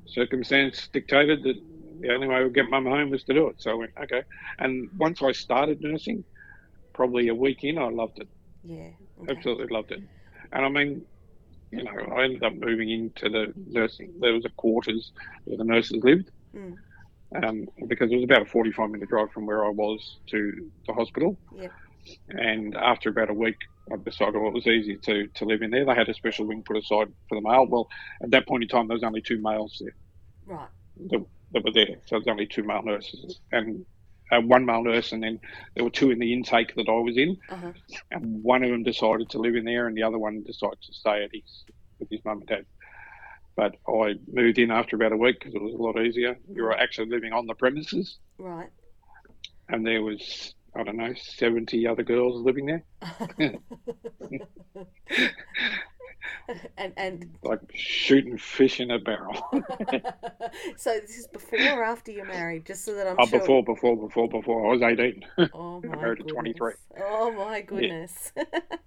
[0.08, 1.62] circumstance dictated that
[2.06, 3.56] the only way I would get mum home was to do it.
[3.62, 4.24] So I went, okay.
[4.60, 6.24] And once I started nursing,
[6.94, 8.28] probably a week in, I loved it.
[8.63, 8.89] yeah.
[9.22, 9.32] Okay.
[9.36, 10.02] Absolutely loved it.
[10.52, 11.02] And I mean,
[11.72, 14.13] you know, I ended up moving into the nursing.
[14.20, 15.12] There was a quarters
[15.46, 16.32] where the nurses lived.
[16.56, 16.76] Mm.
[17.44, 20.94] Um, because it was about a 45 minute drive from where I was to the
[20.94, 21.38] hospital.
[21.58, 21.72] Yep.
[22.30, 23.58] And after about a week,
[23.91, 25.86] I decided well, it was easy to, to live in there.
[25.86, 27.65] They had a special wing put aside for the male.
[27.68, 27.89] Well,
[28.22, 29.96] at that point in time, there was only two males there
[30.46, 30.70] Right.
[31.10, 31.98] that, that were there.
[32.06, 33.84] So there was only two male nurses and
[34.32, 35.39] uh, one male nurse, and then
[35.76, 37.38] there were two in the intake that I was in.
[37.50, 37.72] Uh huh.
[38.12, 40.94] And one of them decided to live in there, and the other one decided to
[40.94, 41.63] stay at his
[42.00, 42.65] with his mum and dad.
[43.56, 46.38] But I moved in after about a week because it was a lot easier.
[46.48, 48.70] We were actually living on the premises, Right.
[49.70, 52.84] and there was I don't know seventy other girls living there,
[56.78, 59.36] and and like shooting fish in a barrel.
[60.78, 63.40] so this is before or after you're married, just so that I'm oh, sure.
[63.40, 65.26] before, before, before, before I was eighteen.
[65.54, 66.74] Oh my married at 23.
[67.02, 68.32] Oh my goodness.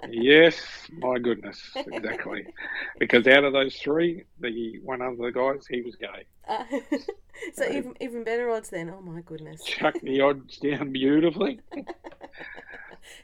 [0.09, 0.61] yes,
[0.99, 2.47] my goodness, exactly.
[2.99, 6.25] because out of those three, the one of the guys, he was gay.
[6.49, 6.65] Uh,
[7.53, 8.91] so even even better odds then.
[8.91, 9.63] Oh my goodness.
[9.65, 11.61] Chucked the odds down beautifully,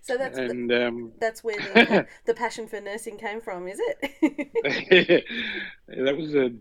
[0.03, 5.25] So that's the, um, that's where the, the passion for nursing came from, is it?
[5.89, 6.53] that was a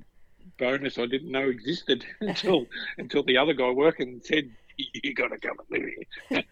[0.57, 2.65] bonus I didn't know existed until
[2.97, 6.43] until the other guy working said, "You got to come and live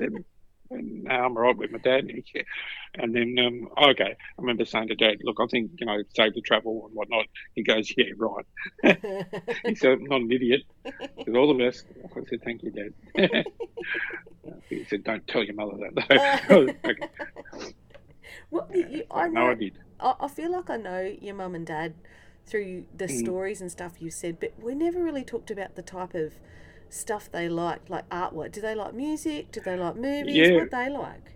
[0.00, 0.24] here."
[0.70, 2.04] I said, "No, I'm all right with my dad."
[2.98, 6.32] And, then, um, okay, I remember saying to Dad, "Look, I think you know, save
[6.32, 8.98] the travel and whatnot." He goes, "Yeah, right."
[9.66, 10.62] He said, "I'm not an idiot."
[11.24, 13.44] Said, "All the best." I said, "Thank you, Dad."
[14.70, 17.72] he said, "Don't tell your mother that." though." okay.
[18.50, 19.78] well, you, I No, I did.
[20.00, 21.94] I, I feel like I know your mum and dad
[22.46, 23.18] through the Mm.
[23.20, 26.32] stories and stuff you said, but we never really talked about the type of
[26.90, 28.52] stuff they liked, like artwork.
[28.52, 29.52] Do they like music?
[29.52, 30.36] Do they like movies?
[30.36, 30.52] Yeah.
[30.52, 31.32] What they like?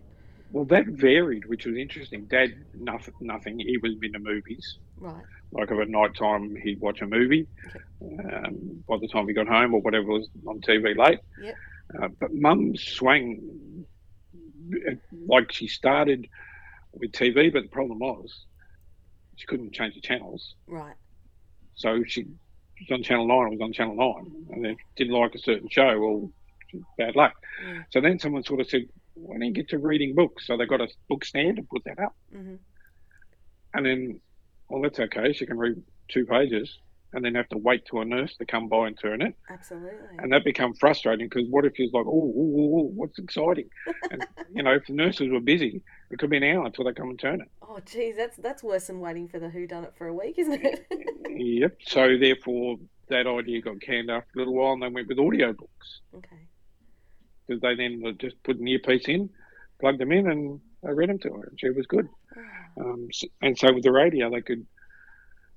[0.52, 2.24] Well, that varied, which was interesting.
[2.24, 3.58] Dad, nothing, nothing.
[3.60, 4.78] He was into movies.
[4.98, 5.22] Right.
[5.52, 7.46] Like at night time, he'd watch a movie.
[8.02, 11.20] Um, by the time he got home or whatever was on TV late.
[11.42, 11.54] Yep.
[12.00, 13.84] Uh, but Mum swang
[14.88, 14.94] uh,
[15.26, 16.26] like she started
[16.92, 18.46] with TV, but the problem was
[19.36, 20.54] she couldn't change the channels.
[20.66, 20.94] Right.
[21.74, 22.26] So she
[22.88, 24.46] was on Channel 9, I was on Channel 9.
[24.52, 26.30] And they didn't like a certain show, well,
[26.98, 27.34] bad luck.
[27.64, 27.82] Yeah.
[27.90, 28.82] So then someone sort of said,
[29.14, 30.46] why don't you get to reading books?
[30.46, 32.14] So they got a book stand and put that up.
[32.32, 32.56] hmm
[33.74, 34.20] And then,
[34.68, 35.32] well, that's okay.
[35.32, 36.78] She can read two pages
[37.12, 39.34] and then have to wait till a nurse to come by and turn it.
[39.48, 40.16] Absolutely.
[40.18, 43.68] And that become frustrating because what if she's like, oh, oh, oh, oh, what's exciting?
[44.10, 46.92] and, you know, if the nurses were busy, it could be an hour until they
[46.92, 47.48] come and turn it.
[47.62, 50.38] oh, geez, that's that's worse than waiting for the Who Done It for a week,
[50.38, 50.86] isn't it?
[51.32, 51.76] Yep.
[51.86, 52.76] So therefore,
[53.08, 56.00] that idea got canned after a little while and they went with audio books.
[56.14, 56.46] okay.
[57.46, 59.30] because they then just put an earpiece in,
[59.80, 62.08] plugged them in, and I read them to her, and she was good.
[62.80, 63.08] Um,
[63.42, 64.64] and so with the radio, they could.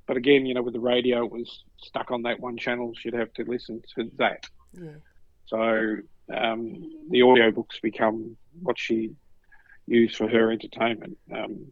[0.06, 2.94] But again, you know, with the radio, it was stuck on that one channel.
[2.94, 4.46] She'd have to listen to that.
[4.74, 4.98] Yeah.
[5.46, 5.98] So
[6.34, 9.16] um, the audiobooks become what she
[9.88, 11.18] used for her entertainment.
[11.32, 11.72] Um,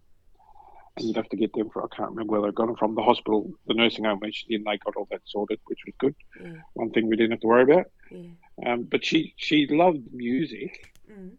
[0.98, 2.96] and you'd have to get them for, I can't remember where they got them from,
[2.96, 5.96] the hospital, the nursing home where she did, they got all that sorted, which was
[5.98, 6.16] good.
[6.42, 6.62] Yeah.
[6.74, 7.86] One thing we didn't have to worry about.
[8.10, 8.28] Yeah.
[8.66, 10.94] Um, but she, she loved music.
[11.10, 11.32] Mm.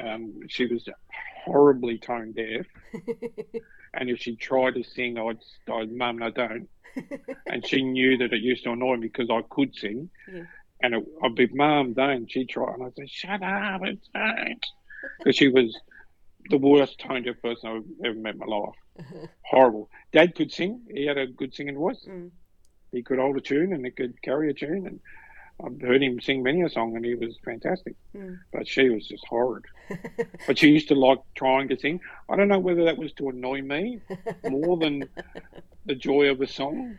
[0.00, 0.88] Um, she was
[1.44, 2.66] horribly tone deaf,
[3.94, 5.38] and if she tried to sing, I'd,
[5.72, 6.68] I'd mum, no, don't.
[7.46, 10.44] And she knew that it used to annoy me because I could sing, Yeah.
[10.82, 12.30] and it, I'd be, mum, don't.
[12.30, 14.66] She'd try, and I'd say, shut up, it's don't.
[15.18, 15.76] Because she was
[16.50, 19.28] the worst tone deaf person I've ever met in my life.
[19.42, 19.90] Horrible.
[20.12, 22.06] Dad could sing; he had a good singing voice.
[22.08, 22.30] Mm.
[22.92, 25.00] He could hold a tune, and he could carry a tune, and
[25.64, 28.38] I've heard him sing many a song, and he was fantastic Mm.
[28.52, 29.64] but she was just horrid.
[30.46, 32.00] but she used to like trying to sing.
[32.28, 34.00] I don't know whether that was to annoy me
[34.48, 35.04] more than
[35.86, 36.98] the joy of a song.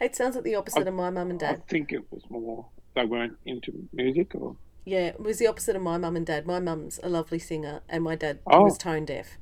[0.00, 1.62] it sounds like the opposite of my mum and dad.
[1.66, 5.76] I think it was more they weren't into music or Yeah, it was the opposite
[5.76, 6.46] of my mum and dad.
[6.46, 8.64] My mum's a lovely singer, and my dad Oh.
[8.64, 9.38] was tone deaf.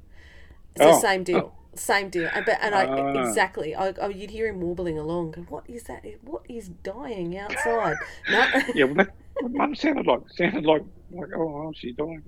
[0.74, 1.00] It's the Oh.
[1.00, 1.54] same deal.
[1.74, 2.28] Same deal.
[2.34, 3.26] And, but, and I Ah.
[3.28, 5.46] exactly, I, I, you'd hear him warbling along.
[5.48, 6.04] What is that?
[6.22, 7.96] What is dying outside?
[8.30, 8.46] no.
[8.74, 8.84] yeah.
[8.84, 9.10] Well, that
[9.50, 12.22] Mum sounded like sounded like like oh, oh she's doing.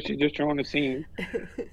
[0.00, 1.04] she's just trying to sing.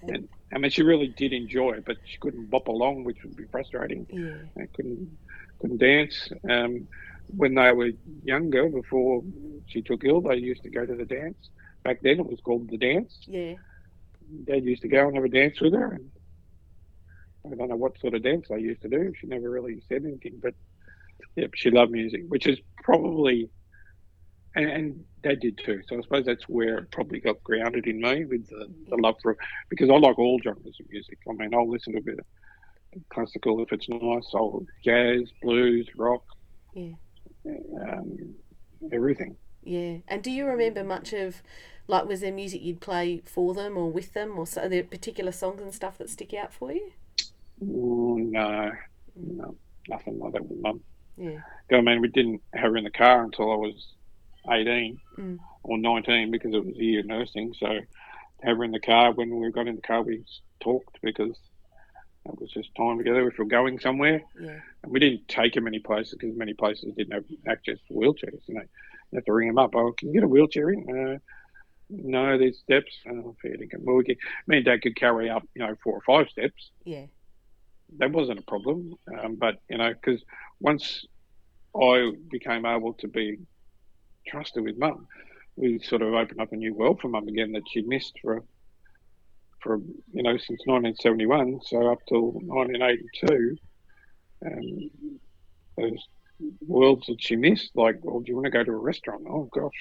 [0.08, 3.36] And, I mean, she really did enjoy it, but she couldn't bop along, which would
[3.36, 4.06] be frustrating.
[4.10, 4.64] yeah.
[4.64, 5.18] I couldn't
[5.60, 6.30] couldn't dance.
[6.50, 6.88] Um,
[7.36, 7.92] when they were
[8.24, 9.22] younger, before
[9.68, 11.50] she took ill, they used to go to the dance.
[11.84, 13.14] Back then, it was called the dance.
[13.28, 13.54] Yeah.
[14.46, 16.12] Dad used to go and have a dance with her, and
[17.46, 19.12] I don't know what sort of dance they used to do.
[19.20, 20.54] She never really said anything, but
[21.36, 23.50] yeah, she loved music, which is probably,
[24.56, 25.82] and, and Dad did too.
[25.88, 29.16] So I suppose that's where it probably got grounded in me with the, the love
[29.22, 29.38] for,
[29.70, 31.18] because I like all genres of music.
[31.30, 32.26] I mean, I'll listen to a bit of
[33.10, 36.24] classical if it's nice, I'll jazz, blues, rock,
[36.74, 36.94] Yeah.
[37.46, 38.36] um,
[38.92, 39.36] everything.
[39.62, 39.98] Yeah.
[40.08, 41.44] And do you remember much of,
[41.88, 44.84] like, was there music you'd play for them or with them, or so, are there
[44.84, 46.92] particular songs and stuff that stick out for you?
[47.62, 48.72] Ooh, no,
[49.16, 49.56] no,
[49.88, 50.82] nothing like that with Mum.
[51.18, 51.42] Yeah.
[51.72, 53.86] I mean, we didn't have her in the car until I was
[54.50, 55.38] 18 Mm.
[55.64, 57.54] or 19 because it was a year nursing.
[57.58, 57.68] So
[58.44, 60.24] have her in the car, when we got in the car, we
[60.62, 61.38] talked because
[62.26, 64.22] it was just time together if we we're going somewhere.
[64.40, 64.60] Yeah.
[64.84, 68.42] And we didn't take her many places because many places didn't have access to wheelchairs.
[68.48, 68.62] You know,
[69.12, 69.76] you have to ring them up.
[69.76, 70.86] Oh, can you get a wheelchair in?
[70.90, 71.18] Uh,
[71.90, 72.92] no, there's steps.
[73.10, 73.80] Oh, fair dinkum.
[73.82, 76.72] Well, we could, me and Dad could carry up, you know, four or five steps
[76.86, 77.08] Yeah.
[77.98, 78.94] that wasn't a problem.
[79.20, 80.24] Um, but you know, because
[80.62, 81.06] once
[81.76, 83.38] I became able to be
[84.30, 85.08] trusted with Mum,
[85.56, 88.44] we sort of opened up a new world for Mum again that she missed for
[89.62, 89.78] for
[90.14, 93.58] you know since 1971, so up till 1982.
[94.46, 94.90] Um,
[95.76, 96.08] those
[96.66, 99.26] worlds that she missed, like, well, do you want to go to a restaurant?
[99.30, 99.74] Oh gosh,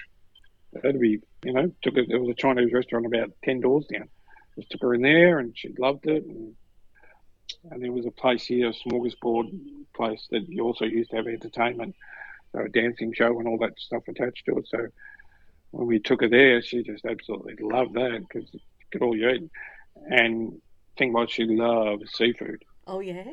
[0.73, 2.05] that'd be you know, took her.
[2.07, 4.09] There was a Chinese restaurant about ten doors down.
[4.57, 6.25] Just took her in there, and she loved it.
[6.25, 6.55] And
[7.71, 9.51] and there was a place here, a smorgasbord
[9.95, 11.95] place that you also used to have entertainment,
[12.55, 14.67] a dancing show and all that stuff attached to it.
[14.69, 14.79] So
[15.71, 19.29] when we took her there, she just absolutely loved that because you could all you
[19.29, 19.51] eat.
[20.11, 20.61] And
[20.97, 22.63] thing was, she loved seafood.
[22.87, 23.25] Oh, yeah.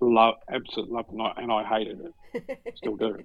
[0.00, 2.00] Love, absolute Love, and I, and I hated
[2.34, 3.18] it, still do.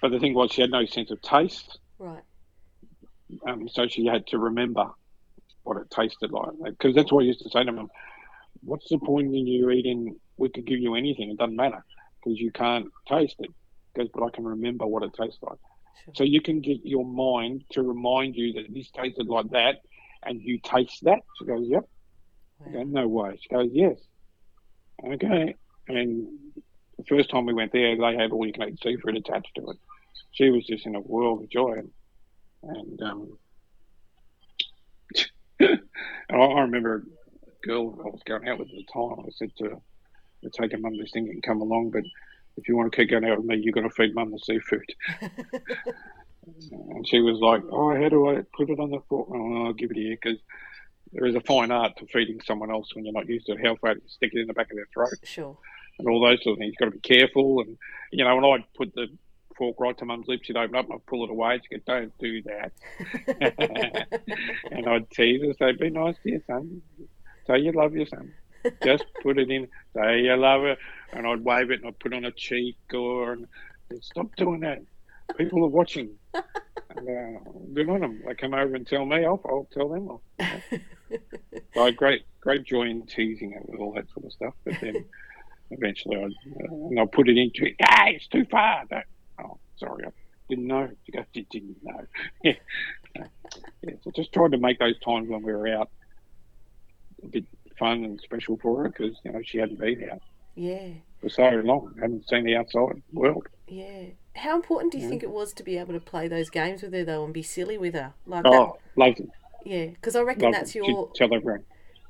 [0.00, 2.22] But the thing was, she had no sense of taste, Right.
[3.48, 4.86] um, so she had to remember
[5.62, 6.50] what it tasted like.
[6.64, 7.88] Because that's what I used to say to them
[8.62, 10.16] what's the point in you eating?
[10.36, 11.84] We could give you anything, it doesn't matter
[12.22, 13.50] because you can't taste it.
[13.94, 15.58] Because, but I can remember what it tastes like.
[16.04, 16.14] Sure.
[16.16, 19.76] So you can get your mind to remind you that this tasted like that,
[20.22, 21.20] and you taste that.
[21.38, 21.88] She goes, "Yep."
[22.66, 23.98] I go, "No way." She goes, "Yes."
[25.04, 25.54] Okay.
[25.88, 26.28] And
[26.98, 29.70] the first time we went there, they had all you can eat seafood attached to
[29.70, 29.78] it.
[30.32, 31.90] She was just in a world of joy, and,
[32.62, 33.38] and um,
[35.58, 35.80] and
[36.30, 37.04] I, I remember
[37.46, 39.24] a girl I was going out with at the time.
[39.26, 39.76] I said to her,
[40.42, 42.04] "We're taking mum this thing and come along, but
[42.56, 44.38] if you want to keep going out with me, you've got to feed mum the
[44.38, 44.84] seafood."
[46.72, 49.72] And she was like, "Oh, how do I put it on the fork?" Oh, I'll
[49.72, 50.38] give it here because
[51.12, 53.64] there is a fine art to feeding someone else when you're not used to it.
[53.64, 55.56] How far to stick it in the back of their throat Sure.
[55.98, 56.70] and all those sort of things.
[56.72, 57.60] You've got to be careful.
[57.60, 57.76] And
[58.10, 59.06] you know, when I'd put the
[59.56, 61.60] fork right to mum's lips, she'd open up and I'd pull it away.
[61.70, 62.72] She'd go, "Don't do that."
[64.72, 66.82] and I'd tease her, say, "Be nice to your son.
[67.46, 68.32] Say you love your son.
[68.84, 69.68] Just put it in.
[69.94, 70.76] Say you love her."
[71.12, 73.48] And I'd wave it and I'd put it on a cheek or and
[74.00, 74.80] stop doing that.
[75.36, 76.10] People are watching.
[76.96, 77.40] And, uh,
[77.72, 78.22] good on them.
[78.26, 79.24] They come over and tell me.
[79.24, 80.20] I'll, I'll tell them off.
[81.74, 84.54] So I had great, great joy in teasing it with all that sort of stuff.
[84.64, 85.04] But then
[85.70, 87.76] eventually I, uh, and I put it into it.
[87.78, 88.84] Hey, it's too far.
[88.90, 89.04] Don't,
[89.42, 90.10] oh, sorry, I
[90.48, 90.88] didn't know.
[91.06, 92.06] You didn't know.
[92.42, 92.52] yeah.
[93.82, 93.92] Yeah.
[94.02, 95.90] So just tried to make those times when we were out
[97.22, 97.44] a bit
[97.80, 100.22] fun and special for her because you know she hadn't been out
[100.54, 100.88] yeah.
[101.20, 103.48] for so long, hadn't seen the outside world.
[103.66, 104.04] Yeah.
[104.36, 105.10] How important do you Yeah.
[105.10, 107.42] think it was to be able to play those games with her though and be
[107.42, 108.60] silly with her like oh, that?
[108.60, 109.30] Oh, loved it.
[109.64, 111.64] Yeah, because I reckon Loved that's your She'd tell everyone.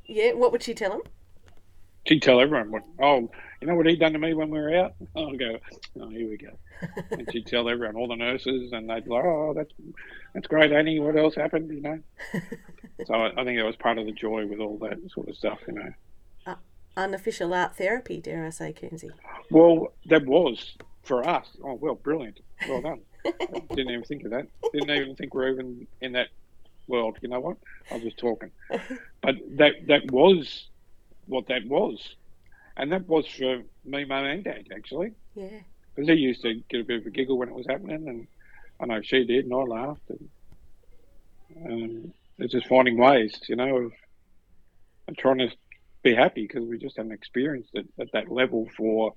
[0.07, 0.33] yeah.
[0.33, 1.03] What would she tell him?
[2.07, 3.31] She'd tell everyone, what, oh,
[3.61, 4.95] you know what he'd done to me when we were out?
[5.15, 5.59] I'll go,
[6.01, 6.51] oh, here we go.
[7.11, 9.73] and she'd tell everyone, all the nurses, and they'd be like, oh, that's
[10.35, 11.01] that's great, Annie.
[11.01, 11.71] What else happened?
[11.71, 11.99] You know.
[13.07, 15.37] so I, I think that was part of the joy with all that sort of
[15.37, 15.93] stuff, you know.
[16.47, 16.55] Uh,
[16.97, 19.11] unofficial art therapy, dare I say, Coombesy?
[19.51, 21.47] Well, that was for us.
[21.63, 22.41] Oh, well, brilliant.
[22.69, 23.01] Well done.
[23.71, 24.47] Didn't even think of that.
[24.73, 26.29] Didn't even think we're even in that
[26.87, 27.19] world.
[27.21, 27.59] You know what?
[27.91, 28.51] I was just talking.
[29.23, 30.67] But that that was
[31.27, 32.17] what that was,
[32.77, 35.13] and that was for me, mum, and dad actually.
[35.35, 35.61] Yeah.
[35.95, 38.27] because he used to get a bit of a giggle when it was happening, and
[38.81, 40.09] I know she did, and I laughed.
[40.09, 40.29] And,
[41.67, 43.93] um, it's just finding ways, you know, of,
[45.09, 45.49] of trying to
[46.03, 49.15] be happy because we just haven't experienced it at that level for,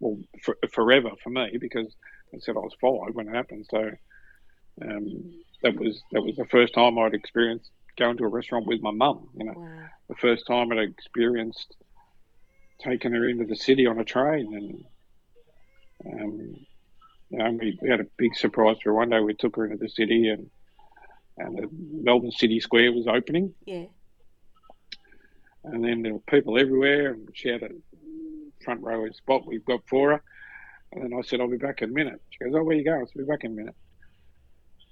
[0.00, 1.94] well, for, forever for me because
[2.34, 3.66] I said I was five when it happened.
[3.70, 3.90] So
[4.80, 8.80] um, that was that was the first time I'd experienced going to a restaurant with
[8.80, 9.28] my mum.
[9.36, 9.84] You know, Wow.
[10.08, 11.76] the first time I'd experienced
[12.82, 14.54] taking her into the city on a train
[16.04, 16.56] and um,
[17.30, 18.94] you know, we, had a big surprise for her.
[18.94, 20.50] One day we took her into the city and
[21.38, 23.86] and the Melbourne City Square was opening Yeah.
[25.64, 27.70] and then there were people everywhere and she had a
[28.62, 30.22] front row spot we've got for her
[30.92, 32.20] and then I said I'll be back in a minute.
[32.30, 33.00] She goes, Oh where you going?
[33.00, 33.74] I'll be back in a minute.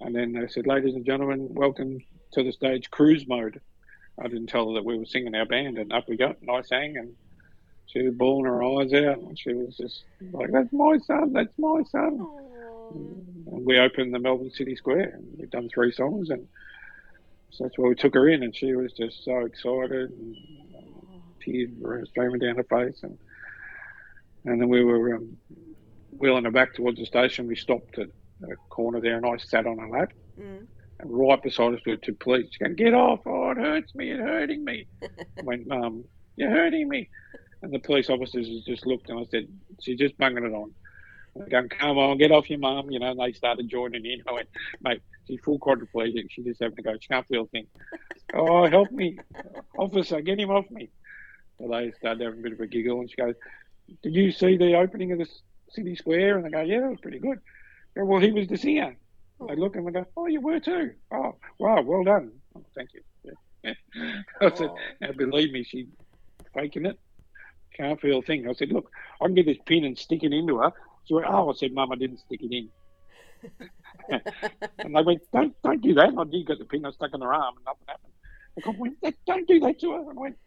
[0.00, 1.98] And then they said, Ladies and gentlemen, welcome
[2.32, 3.60] to the stage cruise mode.
[4.18, 6.50] I didn't tell her that we were singing our band and up we got and
[6.50, 7.12] I sang and
[7.92, 11.52] she was bawling her eyes out and she was just like, That's my son, that's
[11.58, 12.26] my son.
[12.92, 16.46] And we opened the Melbourne City Square and we'd done three songs and
[17.50, 20.36] so that's where we took her in and she was just so excited and
[21.42, 23.18] tears were streaming down her face and
[24.44, 25.36] and then we were um,
[26.18, 28.06] wheeling her back towards the station we stopped at
[28.44, 30.66] a corner there and I sat on her lap Mm.
[31.00, 34.10] and right beside us were two police she going get off oh it hurts me
[34.10, 35.08] it's hurting me I
[35.42, 36.04] went mum
[36.36, 37.08] you're hurting me
[37.62, 39.46] and the police officers just looked and I said
[39.80, 40.72] she's just bunging it on
[41.34, 44.04] and they're going come on get off your mum you know and they started joining
[44.04, 44.48] in I went
[44.82, 47.66] mate she's full quadriplegic she just having to go she can't feel a thing
[48.34, 49.18] oh help me
[49.78, 50.90] officer get him off me
[51.58, 53.34] so they started having a bit of a giggle and she goes
[54.02, 55.28] did you see the opening of the
[55.70, 57.38] city square and they go yeah that was pretty good
[57.96, 58.96] I go, well he was the singer
[59.48, 60.92] they look and they go, "Oh, you were too.
[61.12, 62.32] Oh, wow, well done.
[62.54, 63.00] Oh, thank you."
[63.64, 63.72] Yeah.
[64.40, 64.76] I said, Aw.
[65.00, 65.86] "Now believe me, she's
[66.54, 66.98] faking it.
[67.80, 70.32] Can't feel a thing." I said, "Look, I can get this pin and stick it
[70.32, 70.72] into her."
[71.06, 72.68] She went, "Oh," I said, "Mum, I didn't stick it in."
[74.78, 76.84] and they went, "Don't, don't do that." And I did get the pin.
[76.84, 78.12] I stuck in her arm, and nothing happened.
[78.62, 78.96] Cop went,
[79.26, 80.38] "Don't do that to her." And I went,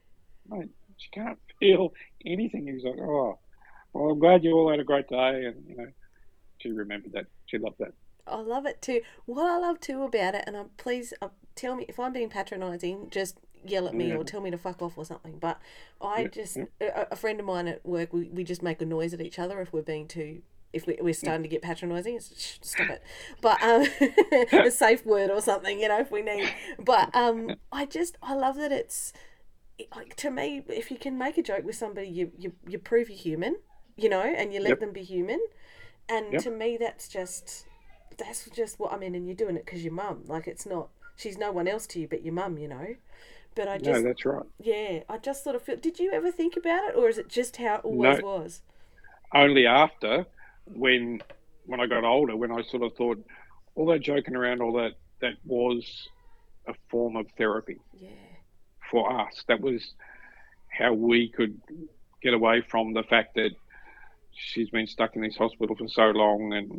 [0.47, 1.93] "Mate, she can't feel
[2.23, 3.39] anything." He was like, "Oh,
[3.93, 5.87] well, I'm glad you all had a great day." And you know,
[6.59, 7.25] she remembered that.
[7.47, 7.93] She loved that.
[8.27, 9.01] I love it too.
[9.25, 12.29] What I love too about it, and I'm please uh, tell me if I'm being
[12.29, 14.15] patronising, just yell at me Yeah.
[14.15, 15.37] or tell me to fuck off or something.
[15.39, 15.59] But
[16.01, 16.57] I Yeah, just.
[16.81, 19.39] A, a friend of mine at work, we, we just make a noise at each
[19.39, 20.41] other if we're being too.
[20.73, 23.03] If we, we're starting to get patronising, stop it.
[23.41, 23.85] But um,
[24.65, 26.49] a safe word or something, you know, if we need.
[26.83, 29.13] But um, I just I love that it's
[29.95, 33.09] like to me, if you can make a joke with somebody, you you, you prove
[33.09, 33.57] you're human,
[33.95, 34.79] you know, and you let Yep.
[34.79, 35.39] them be human.
[36.09, 36.41] And Yep.
[36.43, 37.65] to me, that's just
[38.17, 39.15] that's just what I mean.
[39.15, 40.23] And you're doing it because your mum.
[40.27, 40.89] Like it's not.
[41.15, 42.57] She's no one else to you but your mum.
[42.57, 42.95] You know.
[43.55, 44.45] But I No, just that's right.
[44.59, 44.99] yeah.
[45.09, 45.75] I just sort of feel.
[45.77, 48.25] Did you ever think about it, or is it just how it always No.
[48.25, 48.61] was?
[49.33, 50.25] Only after
[50.65, 51.21] when
[51.65, 53.23] when I got older, when I sort of thought
[53.75, 56.09] all that joking around, all that that was
[56.67, 58.09] a form of therapy Yeah.
[58.91, 59.43] for us.
[59.47, 59.93] That was
[60.69, 61.61] how we could
[62.21, 63.51] get away from the fact that
[64.31, 66.71] she's been stuck in this hospital for so long, and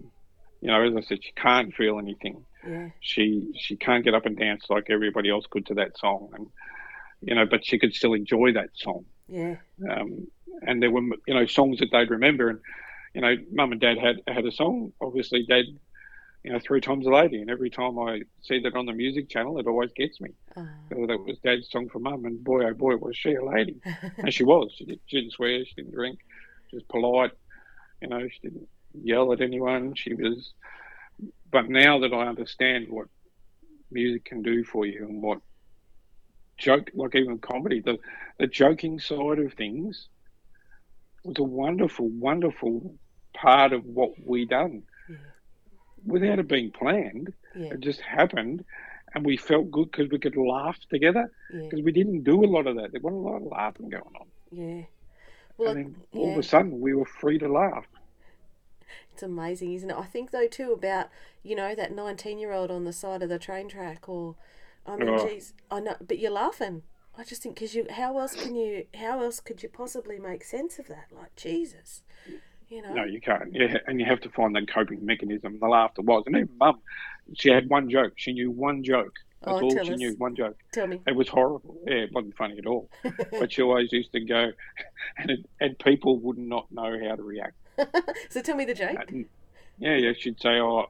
[0.61, 2.45] you know, as I said, she can't feel anything.
[2.67, 2.89] Yeah.
[3.01, 6.47] She she can't get up and dance like everybody else could to that song, and
[7.23, 9.05] you know, but she could still enjoy that song.
[9.29, 9.57] Yeah.
[9.91, 10.27] Um,
[10.63, 12.61] and there were you know songs that they'd remember, and
[13.15, 14.93] you know, mum and dad had had a song.
[15.01, 15.65] Obviously, dad,
[16.43, 19.29] you know, three times a lady, and every time I see that on the music
[19.29, 20.31] channel, it always gets me.
[20.57, 20.69] Oh.
[20.91, 23.81] So that was dad's song for mum, and boy, oh boy, was she a lady.
[24.19, 24.73] and she was.
[24.77, 26.19] She, did, she didn't swear, she didn't drink,
[26.71, 27.33] she was polite.
[28.03, 29.95] You know, she didn't yell at anyone.
[29.95, 30.53] She was.
[31.55, 33.07] But now that I understand what
[33.93, 35.39] music can do for you and what
[36.59, 38.01] joke, like even comedy, the
[38.41, 40.09] the joking side of things
[41.23, 42.97] was a wonderful, wonderful
[43.35, 44.83] part of what we done.
[45.09, 45.17] Yeah.
[46.05, 47.75] Without it being planned, Yeah.
[47.75, 48.65] it just happened,
[49.15, 51.61] and we felt good because we could laugh together Yeah.
[51.63, 52.91] because we didn't do a lot of that.
[52.91, 54.27] There wasn't a lot of laughing going on.
[54.51, 54.83] Yeah.
[55.57, 56.33] Well, and then all yeah.
[56.33, 57.87] of a sudden, we were free to laugh.
[59.15, 59.97] It's amazing, isn't it?
[59.97, 61.07] I think though too about
[61.45, 64.35] you know that nineteen-year-old on the side of the train track, or
[64.85, 65.29] I mean, Oh.
[65.29, 66.83] geez, I know, but you're laughing.
[67.17, 70.43] I just think because you, how else can you, how else could you possibly make
[70.43, 71.07] sense of that?
[71.17, 72.03] Like Jesus,
[72.69, 72.93] you know?
[72.93, 73.55] No, you can't.
[73.55, 75.61] Yeah, and you have to find that coping mechanism.
[75.61, 76.81] The laughter was, and even mum,
[77.35, 78.15] she had one joke.
[78.17, 79.15] She knew one joke.
[79.45, 79.99] That's Oh, all she us.
[79.99, 80.15] knew.
[80.19, 80.57] One joke.
[80.73, 81.03] Tell me.
[81.07, 81.77] It was horrible.
[81.87, 82.91] Yeah, it wasn't funny at all.
[83.31, 84.51] but she always used to go,
[85.19, 87.55] and it, and people would not know how to react.
[88.31, 89.11] so tell me the joke.
[89.79, 90.13] Yeah, yeah.
[90.19, 90.87] She'd say, "Oh,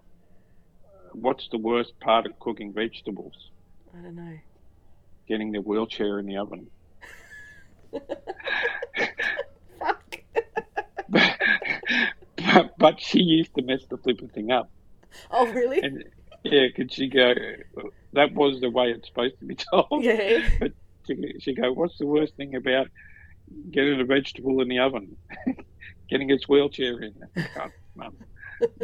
[1.13, 3.51] what's the worst part of cooking vegetables?
[3.97, 4.39] I don't know.
[5.27, 6.69] Getting the wheelchair in the oven."
[9.79, 10.17] Fuck.
[11.09, 14.71] but, but she used to mess the flipping thing up.
[15.31, 15.81] Oh really?
[15.81, 16.05] And
[16.43, 17.35] yeah, could she go?
[18.13, 20.03] That was the way it's supposed to be told.
[20.05, 20.49] Yeah.
[20.61, 20.73] But
[21.07, 22.89] she she go, what's the worst thing about
[23.71, 25.17] getting a vegetable in the oven?
[26.11, 27.15] Getting his wheelchair in.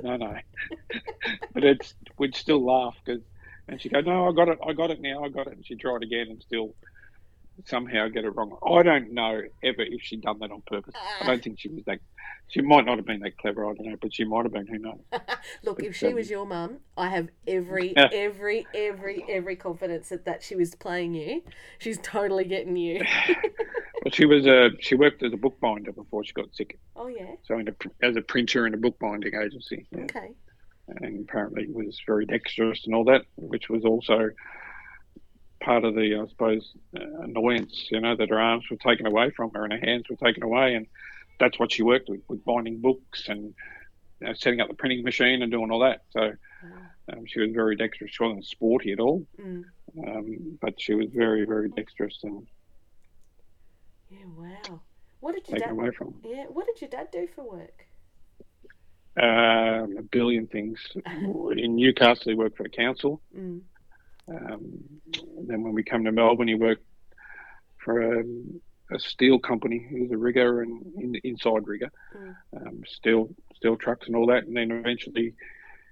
[0.03, 0.35] No, no.
[1.55, 3.23] but it's we'd still laugh because,
[3.69, 5.55] and she go, no, I got it, I got it now, I got it.
[5.55, 6.75] And she tried again and still
[7.67, 8.57] somehow get it wrong.
[8.67, 10.95] I don't know ever if she'd done that on purpose.
[11.21, 11.99] I don't think she was that.
[12.49, 13.65] She might not have been that clever.
[13.65, 14.67] I don't know, but she might have been.
[14.67, 15.01] Who knows?
[15.63, 20.43] Look, if she was your mum, I have every, every, every, every confidence that, that
[20.43, 21.43] she was playing you.
[21.79, 23.03] She's totally getting you.
[24.03, 26.79] Well, she was a she worked as a bookbinder before she got sick.
[26.97, 27.35] Oh yeah.
[27.43, 30.05] So in a, as a printer in a bookbinding agency, yeah.
[30.05, 30.31] Okay.
[30.89, 34.31] and apparently was very dexterous and all that, which was also
[35.61, 37.87] part of the, I suppose, uh, annoyance.
[37.91, 40.43] You know that her arms were taken away from her and her hands were taken
[40.43, 40.87] away, and
[41.39, 43.55] that's what she worked with, with binding books and
[44.21, 46.03] you know, setting up the printing machine and doing all that.
[46.11, 46.33] So
[47.13, 48.11] um, she was very dexterous.
[48.13, 49.65] She wasn't sporty at all, Mm.
[50.07, 52.47] um, but she was very, very dexterous and
[54.11, 54.19] Yeah.
[54.37, 54.81] Wow.
[55.21, 55.71] What did your dad?
[55.71, 56.15] away from.
[56.25, 56.45] Yeah.
[56.47, 57.87] What did your dad do for work?
[59.17, 60.79] Um, a billion things.
[61.05, 63.21] In Newcastle, he worked for a council.
[63.37, 63.61] Mm.
[64.29, 64.85] Um,
[65.47, 66.85] then when we come to Melbourne, he worked
[67.85, 68.25] for a,
[68.93, 69.87] a steel company.
[69.91, 72.35] He was a rigger and in, inside rigger, Mm.
[72.57, 74.45] um, steel steel trucks and all that.
[74.45, 75.35] And then eventually,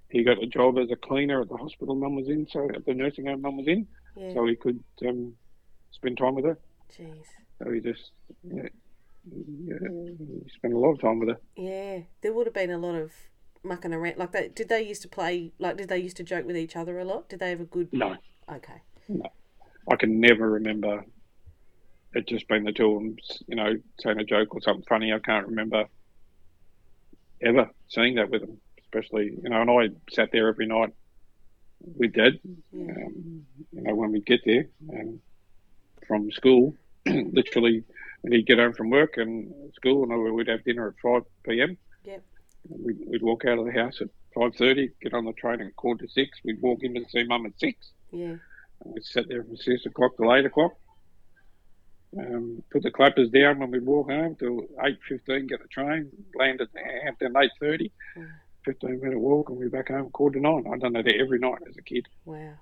[0.09, 2.85] he got a job as a cleaner at the hospital Mum was in, so at
[2.85, 4.33] the nursing home Mum was in, Yeah.
[4.33, 5.33] so he could um,
[5.91, 6.57] spend time with her.
[6.91, 7.25] Jeez.
[7.61, 8.11] So he just
[8.43, 8.63] yeah,
[9.31, 9.77] yeah,
[10.17, 11.37] he spent a lot of time with her.
[11.55, 11.99] Yeah.
[12.21, 13.11] There would have been a lot of
[13.63, 14.17] mucking around.
[14.17, 14.55] Like that.
[14.55, 15.51] Did they used to play?
[15.59, 17.29] Like, did they used to joke with each other a lot?
[17.29, 17.89] Did they have a good?
[17.93, 18.15] No,
[18.51, 18.81] Okay.
[19.07, 19.25] No,
[19.91, 21.03] I can never remember
[22.13, 25.13] it just being the two of them, you know, saying a joke or something funny.
[25.13, 25.85] I can't remember
[27.41, 30.89] ever seeing that with them, especially, you know, and I sat there every night
[31.81, 32.39] with Dad,
[32.73, 32.91] Yeah.
[33.05, 35.21] um, you know, when we'd get there um,
[36.07, 37.83] from school, literally
[38.21, 41.77] when he'd get home from work and school and we'd have dinner at 5 p.m.
[42.03, 42.23] Yep.
[42.69, 46.05] We'd, we'd walk out of the house at 5.30, get on the train at quarter
[46.05, 46.39] to 6.
[46.45, 47.77] We'd walk in to see Mum at 6.
[48.11, 48.25] Yeah.
[48.25, 50.73] And we'd sit there from six o'clock till eight o'clock.
[52.17, 55.47] Um, put the clappers down when we'd walk home till eight fifteen.
[55.47, 56.69] Get the train, land at
[57.03, 57.91] Hampton eight thirty.
[58.17, 58.27] Mm.
[58.65, 60.63] Fifteen minute walk, and we're back home quarter to nine.
[60.71, 62.53] I'd done that every night as a kid, Wow.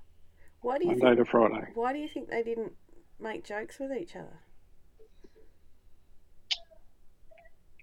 [0.61, 1.27] Why do you Monday think?
[1.27, 1.67] to Friday.
[1.75, 2.73] Why do you think they didn't
[3.19, 4.39] make jokes with each other?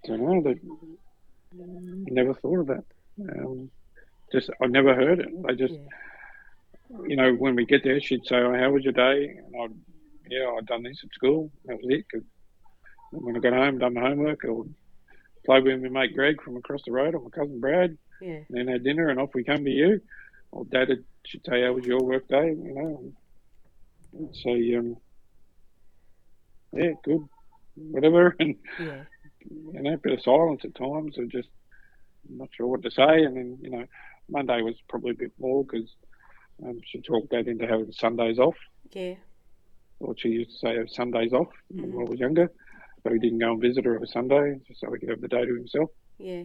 [0.05, 0.41] Don't know.
[0.43, 0.59] They
[1.57, 2.83] never thought of that.
[3.39, 3.69] Um,
[4.31, 5.29] just I never heard it.
[5.47, 6.97] They just, Yeah.
[7.07, 9.75] you know, when we get there, she'd say, oh, "How was your day?" And I'd,
[10.29, 11.51] yeah, I'd done this at school.
[11.65, 12.05] That was it.
[12.11, 12.23] 'Cause
[13.11, 14.65] when I got home, done the homework, or
[15.45, 18.43] played with my mate Greg from across the road, or my cousin Brad, Yeah.
[18.49, 20.01] and then had dinner, and off we come to you.
[20.51, 23.13] Or Dad would, she'd say, "How was your work day?" You know,
[24.13, 24.97] and say, um,
[26.73, 27.27] "Yeah, good,
[27.75, 29.03] whatever," and Yeah.
[29.49, 31.49] You know, a bit of silence at times, or just
[32.29, 33.23] not sure what to say.
[33.23, 33.85] And then, you know,
[34.29, 35.89] Monday was probably a bit more because
[36.63, 38.55] um, she talked that into having Sundays off,
[38.91, 39.15] Yeah.
[39.99, 41.91] or she used to say have Sundays off Mhm.
[41.93, 42.51] when I was younger.
[43.03, 45.21] So he didn't go and visit her on a Sunday, just so he could have
[45.21, 45.89] the day to himself.
[46.17, 46.43] Yeah.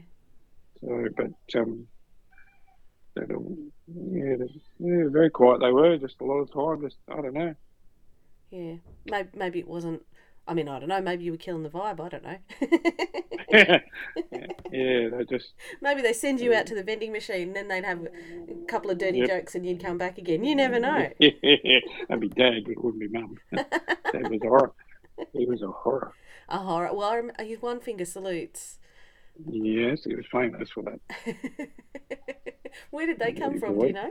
[0.82, 1.86] So, but um,
[3.14, 3.28] that,
[3.88, 4.48] yeah, they're-
[4.78, 5.96] yeah, very quiet they were.
[5.96, 6.82] Just a lot of time.
[6.86, 7.54] Just I don't know.
[8.50, 8.76] Yeah.
[9.06, 10.02] Maybe, maybe it wasn't.
[10.50, 11.00] I mean, I don't know.
[11.00, 12.00] Maybe you were killing the vibe.
[12.00, 12.36] I don't know.
[13.52, 13.78] yeah,
[14.72, 17.84] yeah, they just maybe they send you out to the vending machine and then they'd
[17.84, 19.28] have a couple of dirty Yep.
[19.28, 20.42] jokes and you'd come back again.
[20.42, 21.08] You never know.
[21.20, 23.36] that'd be Dad, but it wouldn't be Mum.
[23.54, 24.72] Dad was a horror.
[25.32, 26.14] He was a horror.
[26.48, 26.92] A horror.
[26.92, 28.80] Well, I rem- his one finger salutes.
[29.48, 30.98] Yes, he was famous for that.
[32.90, 33.78] Where did they come from?
[33.78, 34.10] Do you know?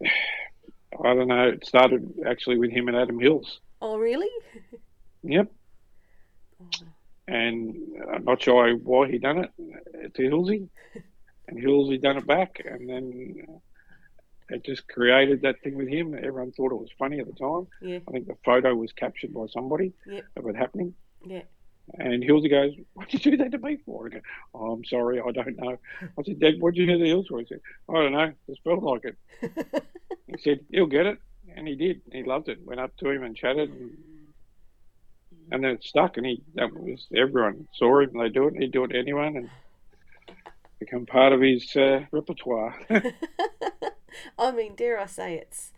[1.04, 1.50] I don't know.
[1.50, 3.60] It started actually with him and Adam Hills.
[3.82, 4.28] Oh, really?
[5.24, 5.50] Yep.
[6.62, 6.66] Oh.
[7.26, 7.74] And
[8.12, 10.68] I'm not sure why he done it to Hillsy,
[11.48, 13.58] and Hillsy done it back, and then uh,
[14.54, 16.14] it just created that thing with him.
[16.14, 17.66] Everyone thought it was funny at the time.
[17.80, 17.98] Yeah.
[18.08, 20.24] I think the photo was captured by somebody Yep.
[20.36, 20.94] of it happening.
[21.24, 21.42] Yeah.
[21.98, 24.20] And Hillsy goes, "What did you do that to me for?" I go,
[24.54, 27.26] "Oh, I'm sorry, I don't know." I said, "Dad, what did you do to Hills
[27.28, 29.16] for?" He said, "I don't know, just felt like it."
[30.28, 31.18] He said, "He'll get it,"
[31.56, 32.02] and he did.
[32.12, 32.64] He loved it.
[32.64, 33.90] Went up to him and chatted, and,
[35.50, 36.16] and then it stuck.
[36.16, 38.10] And he that was everyone saw him.
[38.14, 38.54] They do it.
[38.58, 39.50] He'd do it to anyone, and
[40.78, 42.76] become part of his uh, repertoire.
[44.38, 45.72] I mean, dare I say it's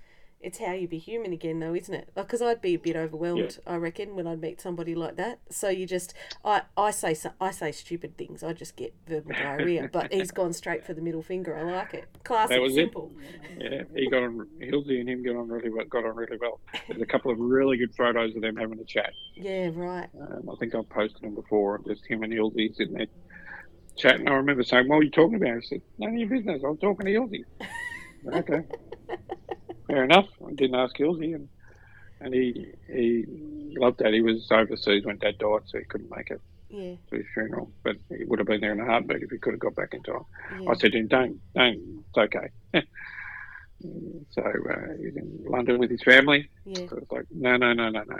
[0.44, 2.10] it's how you be human again, though, isn't it?
[2.14, 5.40] Because I'd be a bit overwhelmed, I reckon, when I'd meet somebody like that.
[5.50, 6.14] So you just,
[6.44, 8.42] I, I say, I say stupid things.
[8.42, 9.88] I just get verbal diarrhea.
[9.92, 11.56] But he's gone straight for the middle finger.
[11.56, 12.08] I like it.
[12.24, 12.76] Classic, That was it.
[12.76, 13.12] simple.
[13.58, 14.46] yeah, he got on.
[14.60, 15.84] Hillsy and him got on really well.
[15.86, 16.60] Got on really well.
[16.88, 19.12] There's a couple of really good photos of them having a chat.
[19.34, 20.08] Yeah, right.
[20.20, 21.80] Um, I think I've posted them before.
[21.86, 23.06] Just him and Hillsy sitting there
[23.96, 24.28] chatting.
[24.28, 26.62] I remember saying, "What are you talking about?" I said, "None of your business.
[26.66, 27.44] I'm talking to Hillsy."
[28.34, 28.62] okay,
[29.86, 30.26] fair enough.
[30.46, 31.48] I didn't ask Hillsy, and
[32.20, 33.24] and he he
[33.78, 34.12] loved that.
[34.14, 37.70] He was overseas when Dad died, so he couldn't make it Yeah, to his funeral.
[37.82, 39.94] But he would have been there in a heartbeat if he could have got back
[39.94, 40.24] in time.
[40.60, 40.70] yeah.
[40.70, 42.04] I said to him, "Don't, don't.
[42.08, 42.48] It's okay."
[44.30, 46.48] so uh, he's in London with his family.
[46.64, 46.86] yeah.
[46.88, 48.18] So it's like, no, no, no, no, no.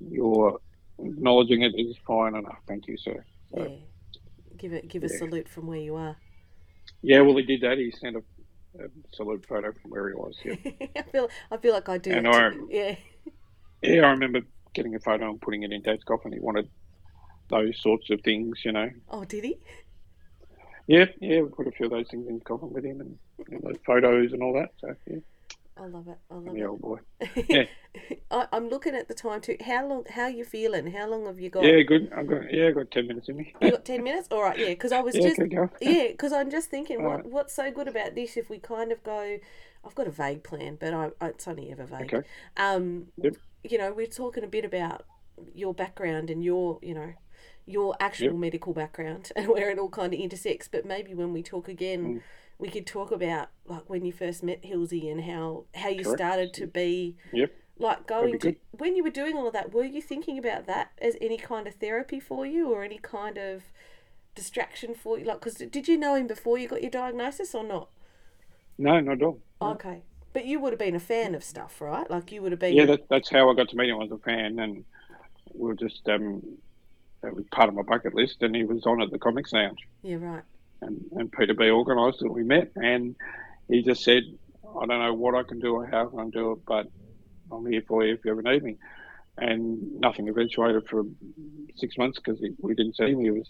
[0.00, 0.58] You're
[0.98, 2.58] acknowledging it is fine enough.
[2.68, 3.24] Thank you, sir.
[3.54, 3.76] So, Yeah.
[4.58, 6.16] Give it, give a salute from where you are.
[7.02, 7.76] yeah, well, he did that.
[7.78, 8.22] He sent a,
[8.78, 10.36] a salute photo from where he was.
[10.44, 10.54] Yeah,
[10.96, 12.10] I feel, I feel like I do.
[12.12, 12.96] And I- yeah,
[13.82, 14.40] yeah I remember
[14.74, 16.32] getting a photo and putting it in Dad's coffin.
[16.32, 16.68] He wanted
[17.50, 18.90] those sorts of things, you know.
[19.10, 19.58] Oh, did he?
[20.86, 23.18] Yeah, yeah, we put a few of those things in coffin with him and,
[23.48, 24.70] and those photos and all that.
[24.80, 25.18] So, yeah,
[25.76, 26.18] I love it.
[26.30, 26.70] I love the it.
[26.70, 26.98] old boy.
[27.48, 27.64] Yeah.
[28.30, 29.56] I, I'm looking at the time too.
[29.64, 30.04] How long?
[30.10, 30.88] How are you feeling?
[30.92, 31.76] How long have you got?
[31.76, 32.12] Yeah, good.
[32.16, 33.54] I've got, yeah, I've got 10 minutes in me.
[33.60, 34.28] You got ten minutes?
[34.30, 34.58] All right.
[34.58, 35.42] Yeah, because I was yeah, just
[35.80, 37.24] yeah, because I'm just thinking, what Alright.
[37.24, 38.36] what's so good about this?
[38.36, 39.38] If we kind of go,
[39.84, 42.14] I've got a vague plan, but I, it's only ever vague.
[42.14, 42.22] Okay.
[42.56, 43.34] Um, Yep.
[43.62, 45.04] you know, we're talking a bit about
[45.54, 47.14] your background and your, you know,
[47.66, 48.36] your actual Yep.
[48.36, 50.68] medical background and where it all kind of intersects.
[50.68, 51.68] But maybe when we talk
[52.02, 52.22] Mm.
[52.64, 56.18] We could talk about like when you first met Hillsy and how how you Correct.
[56.18, 57.52] started to be Yep.
[57.78, 59.72] like going to when you were doing all of that.
[59.74, 63.36] Were you thinking about that as any kind of therapy for you or any kind
[63.38, 63.64] of
[64.34, 65.26] distraction for you?
[65.26, 67.88] Like, because did you know him before you got your diagnosis or not?
[68.78, 69.40] No, not at all.
[69.60, 70.02] Okay.
[70.32, 72.10] But you would have been a fan of stuff, right?
[72.10, 72.74] Like you would have been.
[72.74, 73.96] Yeah, that, that's how I got to meet him.
[73.96, 74.84] I was a fan, and
[75.54, 76.42] we were just um,
[77.22, 78.42] it was part of my bucket list.
[78.42, 80.42] And he was on at the Comics Lounge, Yeah, right.
[80.82, 82.32] And, and Peter B organised it.
[82.32, 83.16] We met, and
[83.68, 84.22] he just said,
[84.64, 86.86] "I don't know what I can do or how I can do it, but
[87.52, 88.76] I'm here for you if you ever need me."
[89.36, 91.02] And nothing eventuated for
[91.76, 93.20] six months because we didn't see him.
[93.20, 93.48] He was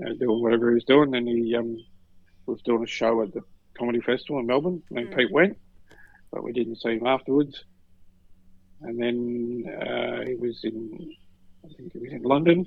[0.00, 1.76] uh, doing whatever he was doing, and he um,
[2.46, 3.42] was doing a show at the
[3.78, 4.82] comedy festival in Melbourne.
[4.90, 5.16] And Mm.
[5.16, 5.58] Pete went,
[6.32, 7.64] but we didn't see him afterwards.
[8.82, 11.14] And then uh, he was in,
[11.64, 12.66] I think he was in London,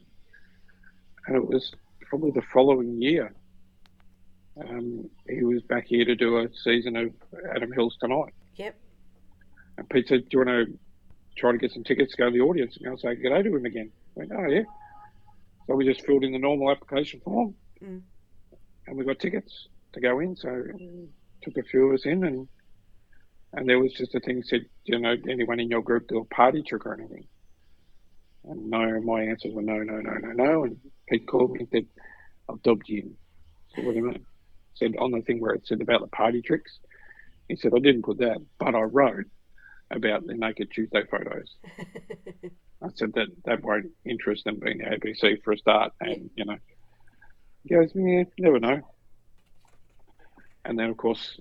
[1.26, 1.72] and it was
[2.10, 3.34] probably the following year.
[4.58, 7.10] Um, he was back here to do a season of
[7.56, 8.34] Adam Hills Tonight.
[8.56, 8.76] Yep.
[9.78, 10.80] And Pete said, Do you want to
[11.38, 12.78] try to get some tickets to go to the audience?
[12.78, 13.92] And I'll say, Good day to him again.
[14.16, 14.64] I went, Oh, yeah.
[15.68, 17.56] So we just filled in the normal application form.
[17.84, 18.02] Mm.
[18.88, 20.36] and we got tickets to go in.
[20.36, 20.64] So
[21.42, 22.48] took a few of us in, and
[23.54, 26.20] and there was just a thing said, Do you know, anyone in your group do
[26.20, 27.28] a party trick or anything?
[28.46, 30.64] And no, my answers were no, no, no, no, no.
[30.66, 30.78] And
[31.08, 31.86] Pete called me and said,
[32.50, 33.16] I've dubbed you in.
[33.78, 34.26] I what do you mean?
[34.76, 36.80] Said oh, on the thing where it said about the party tricks.
[37.48, 39.26] He said, I didn't put that, but I wrote
[39.92, 41.56] about the Naked Tuesday photos.
[42.82, 45.94] I said that that won't interest them being the ABC for a start.
[46.02, 46.58] And, you know,
[47.64, 48.82] he goes, yeah, never know.
[50.66, 51.40] And then, of course,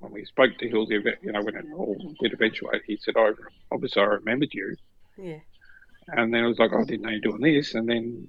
[0.00, 3.34] when we spoke to Hillsy, you know, when it all did eventuate, he said, oh,
[3.70, 4.76] obviously I remembered you.
[5.16, 5.38] Yeah.
[6.08, 7.74] And then I was like, oh, I didn't know you doing this.
[7.74, 8.28] And then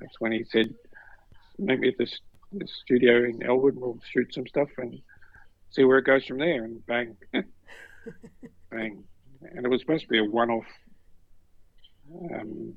[0.00, 0.74] that's when he said,
[1.58, 2.18] maybe at this,
[2.52, 5.00] this studio in Elwood, we'll shoot some stuff and
[5.70, 6.64] see where it goes from there.
[6.64, 7.16] And bang,
[8.70, 9.04] bang.
[9.40, 10.66] And it was supposed to be a one-off,
[12.34, 12.74] um,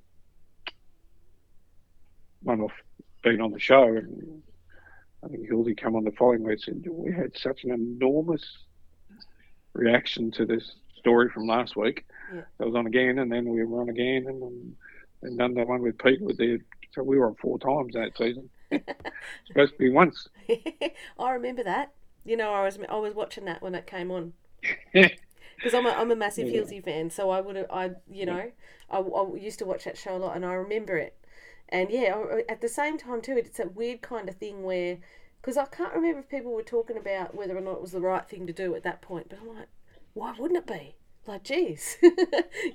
[2.41, 2.71] one-off
[3.23, 3.83] being on the show.
[3.83, 4.41] And
[5.23, 8.43] I think Hildy come on the following week said we had such an enormous
[9.73, 12.05] reaction to this story from last week.
[12.33, 12.41] Yeah.
[12.57, 14.75] That was on again, and then we were on again, and then
[15.21, 16.59] and done the one with Pete with the.
[16.93, 18.49] So we were on four times that season.
[19.47, 20.27] supposed to be once.
[21.19, 21.93] I remember that.
[22.23, 24.33] You know, I was I was watching that when it came on.
[25.57, 26.81] Because I'm a, I'm a massive Yeah.
[26.81, 28.51] Fan, so I would have I you know
[28.89, 31.15] I, I used to watch that show a lot, and I remember it.
[31.69, 34.97] And yeah, at the same time too, it's a weird kind of thing where,
[35.41, 38.01] because I can't remember if people were talking about whether or not it was the
[38.01, 39.29] right thing to do at that point.
[39.29, 39.69] But I'm like,
[40.13, 40.95] why wouldn't it be?
[41.25, 41.97] Like, geez,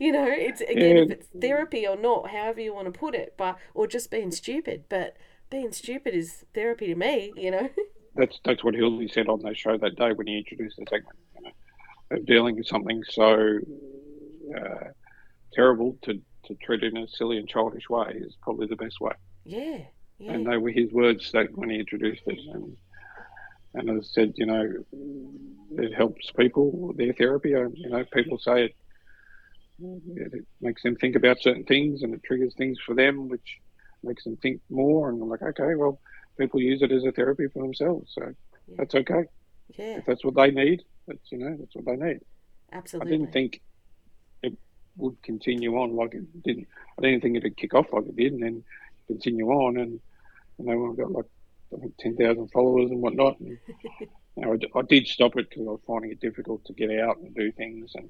[0.00, 3.34] you know, it's again if it's therapy or not, however you want to put it,
[3.36, 4.84] but or just being stupid.
[4.88, 5.16] But
[5.50, 7.68] being stupid is therapy to me, you know.
[8.14, 11.18] that's that's what Hildy said on that show that day when he introduced the segment.
[11.36, 13.58] You know, of dealing with something so
[14.56, 14.88] uh,
[15.52, 19.12] terrible to to treat in a silly and childish way is probably the best way.
[19.44, 19.78] yeah,
[20.18, 22.38] yeah, And they were his words that when he introduced it.
[22.52, 22.76] And,
[23.74, 24.72] and as I said, you know,
[25.78, 27.50] it helps people, their therapy.
[27.50, 28.74] You know, people say it,
[29.80, 33.58] it makes them think about certain things and it triggers things for them, which
[34.02, 35.08] makes them think more.
[35.10, 36.00] And I'm like, okay, well,
[36.38, 38.12] people use it as a therapy for themselves.
[38.14, 38.22] So
[38.68, 38.74] Yeah.
[38.78, 39.24] that's okay.
[39.78, 42.20] yeah, If that's what they need, that's, you know, that's what they need.
[42.72, 43.12] absolutely.
[43.14, 43.60] I didn't think
[44.42, 44.54] it
[44.96, 46.68] would continue on like it didn't.
[46.98, 48.64] I didn't think it'd kick off like it did, and then
[49.06, 49.76] continue on.
[49.76, 50.00] And
[50.58, 51.26] you know, we've got like
[51.74, 53.38] I think ten thousand followers and whatnot.
[53.40, 53.58] And,
[54.00, 56.72] you know, I, d- I did stop it because I was finding it difficult to
[56.72, 58.08] get out and do things, and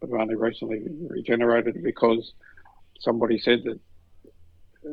[0.00, 2.32] but I've only recently regenerated because
[3.00, 3.80] somebody said that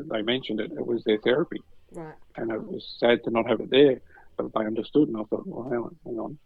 [0.10, 0.72] they mentioned it.
[0.72, 2.16] It was their therapy, right.
[2.36, 4.02] and it was sad to not have it there.
[4.38, 6.38] But they understood, and I thought, well, hang on, hang on.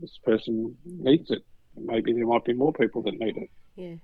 [0.00, 1.42] this person needs it.
[1.76, 3.50] Maybe there might be more people that need it.
[3.76, 3.94] Yeah.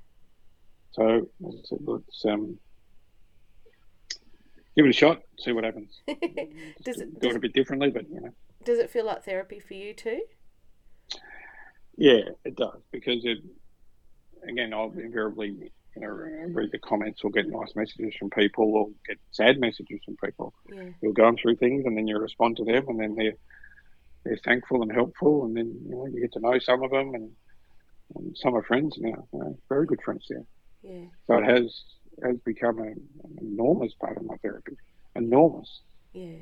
[0.93, 2.59] So I said, let's um,
[4.77, 6.01] give it a shot, see what happens.
[6.83, 8.31] does it Do it a bit differently, but you know,
[8.65, 10.23] does it feel like therapy for you too?
[11.97, 13.39] yeah, it does because it.
[14.49, 16.55] Again, I'll invariably you know mm.
[16.55, 20.55] read the comments or get nice messages from people or get sad messages from people.
[20.73, 20.91] Yeah.
[21.01, 23.37] You're going through things and then you respond to them and then they're
[24.25, 27.15] they're thankful and helpful and then you know you get to know some of them
[27.15, 27.31] and,
[28.17, 30.45] and some are friends now, you know, very good friends there.
[30.83, 31.07] Yeah.
[31.27, 31.83] So it has
[32.23, 34.77] has become a, an enormous part of my therapy.
[35.17, 35.81] Enormous.
[36.13, 36.37] Yeah.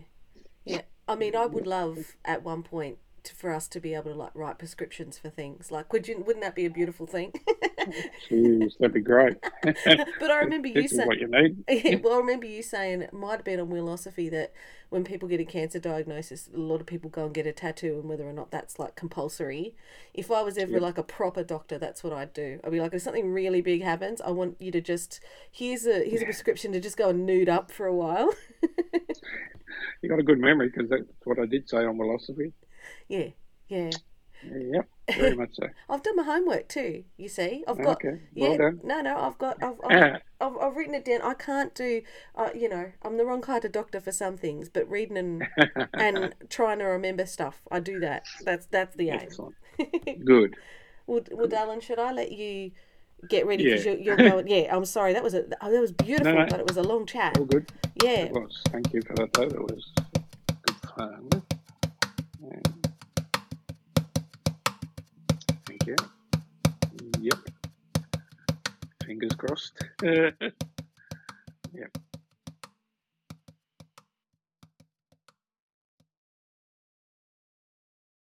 [0.64, 0.82] Yeah.
[1.08, 4.16] I mean, I would love at one point to, for us to be able to
[4.16, 5.70] like write prescriptions for things.
[5.70, 6.18] Like, would you?
[6.18, 7.32] Wouldn't that be a beautiful thing?
[8.30, 9.36] Jeez, that'd be great.
[9.62, 11.06] but I remember you saying.
[11.08, 11.64] what you need.
[12.04, 14.52] well, I remember you saying it might have been on Wheelosophy that
[14.90, 17.98] when people get a cancer diagnosis, a lot of people go and get a tattoo,
[18.00, 19.74] and whether or not that's like compulsory.
[20.14, 20.80] If I was ever Yep.
[20.80, 22.60] like a proper doctor, that's what I'd do.
[22.64, 25.20] I'd be like, if something really big happens, I want you to just
[25.50, 28.32] here's a here's a prescription to just go and nude up for a while.
[30.02, 32.52] You got a good memory because that's what I did say on Wheelosophy.
[33.12, 33.28] Yeah,
[33.68, 33.90] yeah.
[34.44, 35.68] Yep, very much so.
[35.88, 37.04] I've done my homework too.
[37.16, 38.48] You see, I've got Okay, yeah.
[38.48, 38.80] well done.
[38.82, 41.22] No, no, I've got I've, I've, I've, I've written it down.
[41.22, 42.02] I can't do,
[42.34, 45.46] uh, you know, I'm the wrong kind of doctor for some things, but reading and
[45.94, 48.24] and trying to remember stuff, I do that.
[48.44, 49.20] That's that's the aim.
[49.22, 49.54] Excellent.
[50.24, 50.56] Good.
[51.06, 52.72] Well, well, darling, should I let you
[53.28, 53.92] get ready because Yeah.
[53.92, 54.48] you're, you're going?
[54.48, 55.12] Yeah, I'm sorry.
[55.12, 56.46] That was a oh, that was beautiful, no.
[56.48, 57.38] but it was a long chat.
[57.38, 57.70] All good.
[58.02, 58.60] Yeah, It was.
[58.70, 59.42] Thank you for that, though.
[59.42, 59.92] It was
[60.64, 61.41] good fun.
[65.84, 65.96] here.
[67.20, 67.38] Yep.
[69.04, 69.72] Fingers crossed.
[70.02, 70.30] yeah.